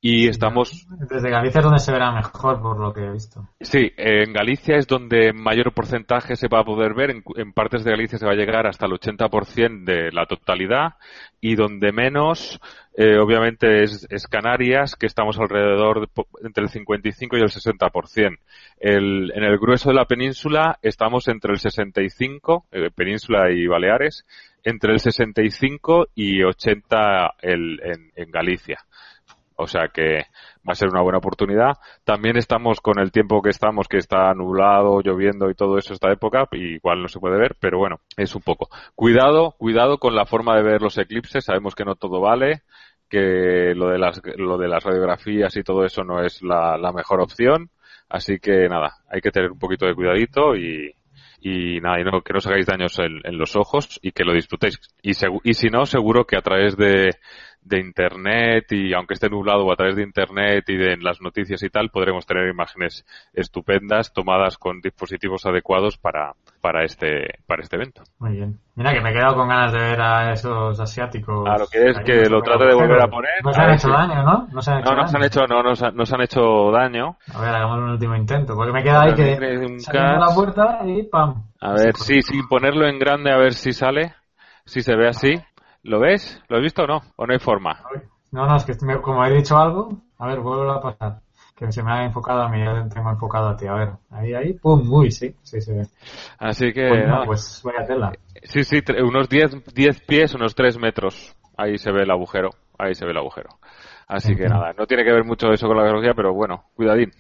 Y 0.08 0.28
estamos. 0.28 0.88
Desde 1.10 1.30
Galicia 1.30 1.60
es 1.60 1.64
donde 1.64 1.80
se 1.80 1.92
verá 1.92 2.12
mejor, 2.12 2.62
por 2.62 2.80
lo 2.80 2.94
que 2.94 3.02
he 3.02 3.12
visto. 3.12 3.50
Sí, 3.60 3.92
en 3.98 4.34
Galicia 4.34 4.78
es 4.78 4.88
donde 4.88 5.34
mayor 5.34 5.74
porcentaje 5.74 6.36
se 6.36 6.48
va 6.48 6.60
a 6.60 6.64
poder 6.64 6.94
ver. 6.94 7.10
En, 7.10 7.24
en 7.36 7.54
partes 7.54 7.84
de 7.84 7.92
Galicia 7.92 8.20
se 8.20 8.26
va 8.26 8.34
a 8.34 8.36
llegar 8.36 8.68
hasta 8.68 8.86
el 8.86 8.92
80% 8.94 9.84
de 9.84 10.12
la 10.12 10.26
totalidad 10.26 10.94
y 11.42 11.56
donde 11.56 11.92
menos, 11.92 12.60
eh, 12.98 13.18
obviamente, 13.18 13.84
es, 13.84 14.28
Canarias, 14.30 14.96
que 14.96 15.06
estamos 15.06 15.38
alrededor 15.38 16.00
de, 16.00 16.24
entre 16.44 16.64
el 16.64 16.70
55 16.70 17.36
y 17.36 17.42
el 17.42 17.50
60%. 17.50 18.38
El, 18.80 19.32
en 19.36 19.44
el 19.44 19.58
grueso 19.58 19.90
de 19.90 19.96
la 19.96 20.06
península 20.06 20.80
estamos 20.82 21.28
entre 21.28 21.52
el 21.52 21.60
65, 21.60 22.66
eh, 22.72 22.90
península 22.96 23.52
y 23.52 23.68
Baleares, 23.68 24.26
entre 24.64 24.94
el 24.94 25.00
65 25.00 26.08
y 26.16 26.42
80 26.42 27.34
el, 27.42 27.82
en, 27.84 28.12
en 28.16 28.32
Galicia. 28.32 28.80
O 29.58 29.68
sea 29.68 29.88
que 29.94 30.26
va 30.68 30.74
a 30.74 30.76
ser 30.76 30.90
una 30.90 31.02
buena 31.02 31.20
oportunidad. 31.20 31.78
También 32.04 32.38
estamos 32.38 32.82
con 32.82 33.00
el 33.00 33.12
tiempo 33.12 33.42
que 33.42 33.50
estamos, 33.50 33.88
que 33.88 33.98
está 33.98 34.34
nublado, 34.34 35.02
lloviendo 35.02 35.50
y 35.50 35.56
todo 35.56 35.78
eso 35.78 35.94
esta 35.94 36.12
época, 36.12 36.48
igual 36.52 37.02
no 37.02 37.08
se 37.08 37.20
puede 37.20 37.38
ver, 37.38 37.56
pero 37.60 37.78
bueno, 37.78 38.00
es 38.18 38.36
un 38.36 38.42
poco. 38.42 38.70
Cuidado, 38.96 39.56
cuidado 39.58 39.98
con 39.98 40.16
la 40.16 40.26
forma 40.26 40.56
de 40.56 40.64
ver 40.64 40.82
los 40.82 40.98
eclipses, 40.98 41.46
sabemos 41.46 41.74
que 41.74 41.86
no 41.86 41.96
todo 41.96 42.20
vale, 42.20 42.64
que 43.10 43.74
lo 43.76 43.90
de 43.90 43.98
las, 43.98 44.22
lo 44.36 44.58
de 44.58 44.68
las 44.68 44.84
radiografías 44.84 45.56
y 45.56 45.64
todo 45.64 45.86
eso 45.86 46.04
no 46.04 46.22
es 46.22 46.42
la, 46.42 46.92
mejor 46.94 47.22
opción, 47.22 47.70
así 48.10 48.40
que 48.40 48.68
nada, 48.68 48.98
hay 49.10 49.22
que 49.22 49.32
tener 49.32 49.52
un 49.52 49.60
poquito 49.60 49.86
de 49.86 49.96
cuidadito 49.96 50.56
y, 50.56 50.94
y 51.40 51.80
nada, 51.80 52.00
y 52.00 52.04
no, 52.04 52.22
que 52.22 52.34
no 52.34 52.40
os 52.40 52.48
hagáis 52.48 52.66
daños 52.66 52.98
en, 53.00 53.22
en, 53.24 53.38
los 53.38 53.56
ojos 53.56 54.00
y 54.02 54.12
que 54.12 54.24
lo 54.24 54.34
disfrutéis. 54.34 54.80
Y, 55.02 55.12
y 55.44 55.54
si 55.54 55.68
no, 55.70 55.86
seguro 55.86 56.26
que 56.26 56.38
a 56.38 56.42
través 56.42 56.76
de, 56.76 57.12
de 57.66 57.80
internet 57.80 58.72
y 58.72 58.94
aunque 58.94 59.16
esté 59.16 59.28
nublado 59.28 59.66
o 59.66 59.74
a 59.74 59.76
través 59.76 59.96
de 59.96 60.04
internet 60.04 60.64
y 60.68 60.78
de 60.78 60.98
las 60.98 61.20
noticias 61.20 61.62
y 61.64 61.70
tal 61.70 61.90
podremos 61.90 62.26
tener 62.26 62.48
imágenes 62.48 63.06
estupendas 63.34 64.14
tomadas 64.14 64.58
con 64.58 64.82
dispositivos 64.82 65.46
adecuados 65.48 65.98
para 65.98 66.34
para 66.62 66.84
este 66.84 67.40
para 67.48 67.64
este 67.64 67.76
evento. 67.76 68.04
Muy 68.20 68.38
bien. 68.38 68.60
Mira 68.76 68.94
que 68.94 69.02
me 69.02 69.10
he 69.10 69.14
quedado 69.14 69.36
con 69.36 69.48
ganas 69.48 69.72
de 69.72 69.80
ver 69.80 70.02
a 70.02 70.34
esos 70.34 70.80
asiáticos. 70.80 71.44
Claro 71.46 71.66
que 71.72 71.90
es 71.90 72.00
que 72.00 72.30
lo 72.30 72.42
trate 72.42 72.66
de 72.66 72.76
volver 72.76 73.02
a 73.02 73.08
poner. 73.08 73.32
No 73.44 73.54
se 73.54 73.62
han 73.62 73.72
hecho 73.72 73.90
daño, 73.90 74.24
¿no? 74.24 74.48
No 74.52 74.62
se 74.62 74.72
han 74.72 74.80
hecho 74.80 74.90
no, 74.90 74.96
daño. 74.96 75.02
Nos 75.04 75.16
han 75.16 75.24
hecho, 75.24 75.48
no, 75.48 75.64
nos, 75.64 75.94
nos 75.96 76.14
han 76.14 76.22
hecho 76.22 76.72
daño. 76.72 77.18
A 77.34 77.42
ver, 77.42 77.56
hagamos 77.56 77.78
un 77.80 77.90
último 77.92 78.16
intento, 78.16 78.54
porque 78.54 78.74
me 78.74 78.84
queda 78.84 79.04
ahí 79.04 79.14
que 79.16 79.80
salimos 79.80 80.30
la 80.30 80.36
puerta 80.36 80.80
y 80.86 81.04
pam. 81.04 81.44
A 81.62 81.72
ver, 81.72 81.96
sí, 81.96 82.22
sí, 82.22 82.42
ponerlo 82.50 82.86
en 82.86 83.00
grande 83.00 83.32
a 83.32 83.38
ver 83.38 83.54
si 83.54 83.72
sale, 83.72 84.14
si 84.66 84.82
se 84.82 84.96
ve 84.96 85.08
así. 85.08 85.36
¿Lo 85.86 86.00
ves? 86.00 86.42
¿Lo 86.50 86.58
has 86.58 86.64
visto 86.64 86.84
o 86.84 86.88
no? 86.88 87.02
¿O 87.16 87.28
no 87.28 87.34
hay 87.34 87.40
forma? 87.40 87.80
No, 88.32 88.48
no, 88.48 88.56
es 88.58 88.66
que 88.66 88.74
como 89.02 89.24
he 89.24 89.32
dicho 89.32 89.56
algo, 89.56 89.90
a 90.18 90.28
ver, 90.28 90.40
vuelvo 90.40 90.72
a 90.72 90.82
pasar. 90.82 91.20
Que 91.56 91.72
se 91.72 91.84
me 91.84 91.92
ha 91.92 92.04
enfocado 92.04 92.42
a 92.42 92.50
mí, 92.50 92.60
ya 92.60 92.86
tengo 92.90 93.10
enfocado 93.12 93.50
a 93.50 93.56
ti. 93.56 93.68
A 93.68 93.74
ver, 93.74 93.90
ahí, 94.10 94.34
ahí, 94.34 94.54
pum, 94.54 94.92
uy, 94.92 95.12
sí, 95.12 95.34
sí 95.44 95.62
se 95.62 95.74
ve. 95.74 95.88
Así 96.40 96.74
que. 96.74 96.90
Pues, 96.90 97.08
no, 97.08 97.24
pues 97.26 97.62
vaya 97.64 97.86
tela. 97.86 98.12
Sí, 98.44 98.64
sí, 98.64 98.82
unos 99.04 99.30
10 99.30 100.02
pies, 100.06 100.34
unos 100.34 100.56
3 100.56 100.80
metros. 100.80 101.36
Ahí 101.56 101.78
se 101.78 101.92
ve 101.92 102.02
el 102.02 102.12
agujero. 102.12 102.50
Ahí 102.78 102.96
se 102.96 103.06
ve 103.06 103.12
el 103.12 103.18
agujero. 103.18 103.50
Así 104.08 104.36
que 104.36 104.48
nada, 104.48 104.74
no 104.78 104.88
tiene 104.88 105.04
que 105.04 105.14
ver 105.14 105.24
mucho 105.24 105.52
eso 105.52 105.68
con 105.68 105.78
la 105.78 105.84
geología, 105.84 106.14
pero 106.16 106.34
bueno, 106.34 106.66
cuidadín. 106.76 107.12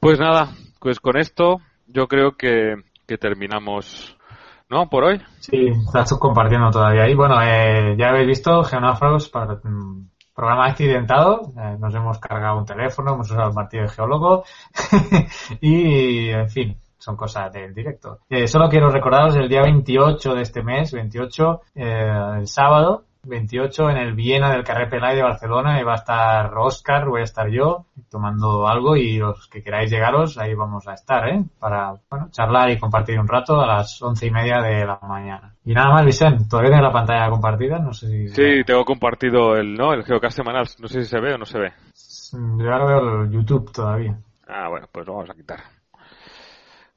Pues 0.00 0.18
nada, 0.20 0.52
pues 0.80 1.00
con 1.00 1.18
esto 1.18 1.58
yo 1.88 2.06
creo 2.06 2.36
que, 2.36 2.76
que 3.06 3.18
terminamos 3.18 4.16
¿no? 4.72 4.88
Por 4.88 5.04
hoy. 5.04 5.20
Sí, 5.38 5.68
estás 5.86 6.18
compartiendo 6.18 6.70
todavía 6.70 7.02
ahí. 7.02 7.14
Bueno, 7.14 7.40
eh, 7.42 7.94
ya 7.98 8.08
habéis 8.08 8.26
visto 8.26 8.64
Geonáfragos 8.64 9.28
para 9.28 9.56
mm, 9.62 10.08
programa 10.34 10.66
accidentado. 10.66 11.52
Eh, 11.58 11.76
nos 11.78 11.94
hemos 11.94 12.18
cargado 12.18 12.58
un 12.58 12.64
teléfono, 12.64 13.12
hemos 13.12 13.30
usado 13.30 13.50
el 13.50 13.54
martillo 13.54 13.82
de 13.82 13.88
geólogo 13.90 14.44
y, 15.60 16.30
en 16.30 16.48
fin, 16.48 16.76
son 16.96 17.16
cosas 17.16 17.52
del 17.52 17.74
directo. 17.74 18.20
Eh, 18.30 18.48
solo 18.48 18.70
quiero 18.70 18.88
recordaros 18.88 19.36
el 19.36 19.48
día 19.48 19.60
28 19.60 20.34
de 20.34 20.40
este 20.40 20.62
mes, 20.62 20.90
28, 20.90 21.60
el 21.74 22.46
sábado, 22.46 23.04
28 23.24 23.90
en 23.90 23.96
el 23.98 24.14
Viena 24.14 24.50
del 24.50 24.64
Carrer 24.64 24.90
Pelay 24.90 25.14
de 25.14 25.22
Barcelona 25.22 25.80
y 25.80 25.84
va 25.84 25.92
a 25.92 25.96
estar 25.96 26.52
Oscar, 26.58 27.08
voy 27.08 27.20
a 27.20 27.24
estar 27.24 27.48
yo, 27.48 27.86
tomando 28.10 28.66
algo 28.66 28.96
y 28.96 29.18
los 29.18 29.46
que 29.48 29.62
queráis 29.62 29.90
llegaros, 29.90 30.38
ahí 30.38 30.54
vamos 30.54 30.88
a 30.88 30.94
estar, 30.94 31.28
¿eh? 31.28 31.44
Para, 31.60 31.94
bueno, 32.10 32.28
charlar 32.32 32.70
y 32.70 32.78
compartir 32.78 33.20
un 33.20 33.28
rato 33.28 33.60
a 33.60 33.66
las 33.66 34.02
once 34.02 34.26
y 34.26 34.30
media 34.32 34.60
de 34.60 34.84
la 34.84 34.98
mañana. 35.02 35.54
Y 35.64 35.72
nada 35.72 35.90
más, 35.92 36.04
Vicente, 36.04 36.44
¿todavía 36.50 36.72
tienes 36.72 36.86
la 36.86 36.92
pantalla 36.92 37.30
compartida? 37.30 37.78
No 37.78 37.92
sé 37.92 38.08
si... 38.08 38.28
Sí, 38.28 38.64
tengo 38.66 38.84
compartido 38.84 39.54
el, 39.54 39.74
¿no? 39.74 39.92
El 39.92 40.04
Geocast 40.04 40.36
semanal. 40.36 40.66
No 40.80 40.88
sé 40.88 41.02
si 41.02 41.06
se 41.08 41.20
ve 41.20 41.34
o 41.34 41.38
no 41.38 41.46
se 41.46 41.60
ve. 41.60 41.72
Yo 42.32 42.72
ahora 42.72 42.84
veo 42.86 43.22
el 43.22 43.30
YouTube 43.30 43.70
todavía. 43.70 44.18
Ah, 44.48 44.68
bueno, 44.68 44.88
pues 44.90 45.06
lo 45.06 45.14
vamos 45.14 45.30
a 45.30 45.34
quitar. 45.34 45.60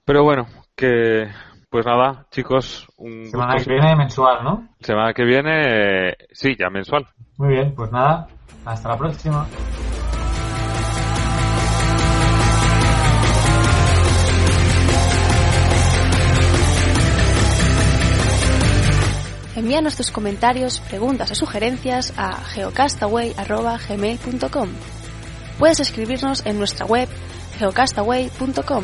Pero 0.03 0.23
bueno, 0.23 0.47
que 0.75 1.27
pues 1.69 1.85
nada, 1.85 2.25
chicos, 2.31 2.87
un 2.97 3.25
semana 3.25 3.55
que 3.55 3.69
viene 3.69 3.95
mensual, 3.95 4.43
¿no? 4.43 4.67
Semana 4.79 5.13
que 5.13 5.23
viene, 5.23 6.09
eh, 6.09 6.17
sí, 6.31 6.55
ya 6.57 6.69
mensual. 6.69 7.05
Muy 7.37 7.49
bien, 7.49 7.75
pues 7.75 7.91
nada, 7.91 8.27
hasta 8.65 8.89
la 8.89 8.97
próxima. 8.97 9.45
Envíanos 19.55 19.95
tus 19.95 20.09
comentarios, 20.11 20.81
preguntas 20.81 21.31
o 21.31 21.35
sugerencias 21.35 22.13
a 22.17 22.33
geocastaway.gmail.com 22.33 24.69
Puedes 25.57 25.79
escribirnos 25.79 26.45
en 26.45 26.57
nuestra 26.57 26.85
web 26.85 27.07
geocastaway.com. 27.57 28.83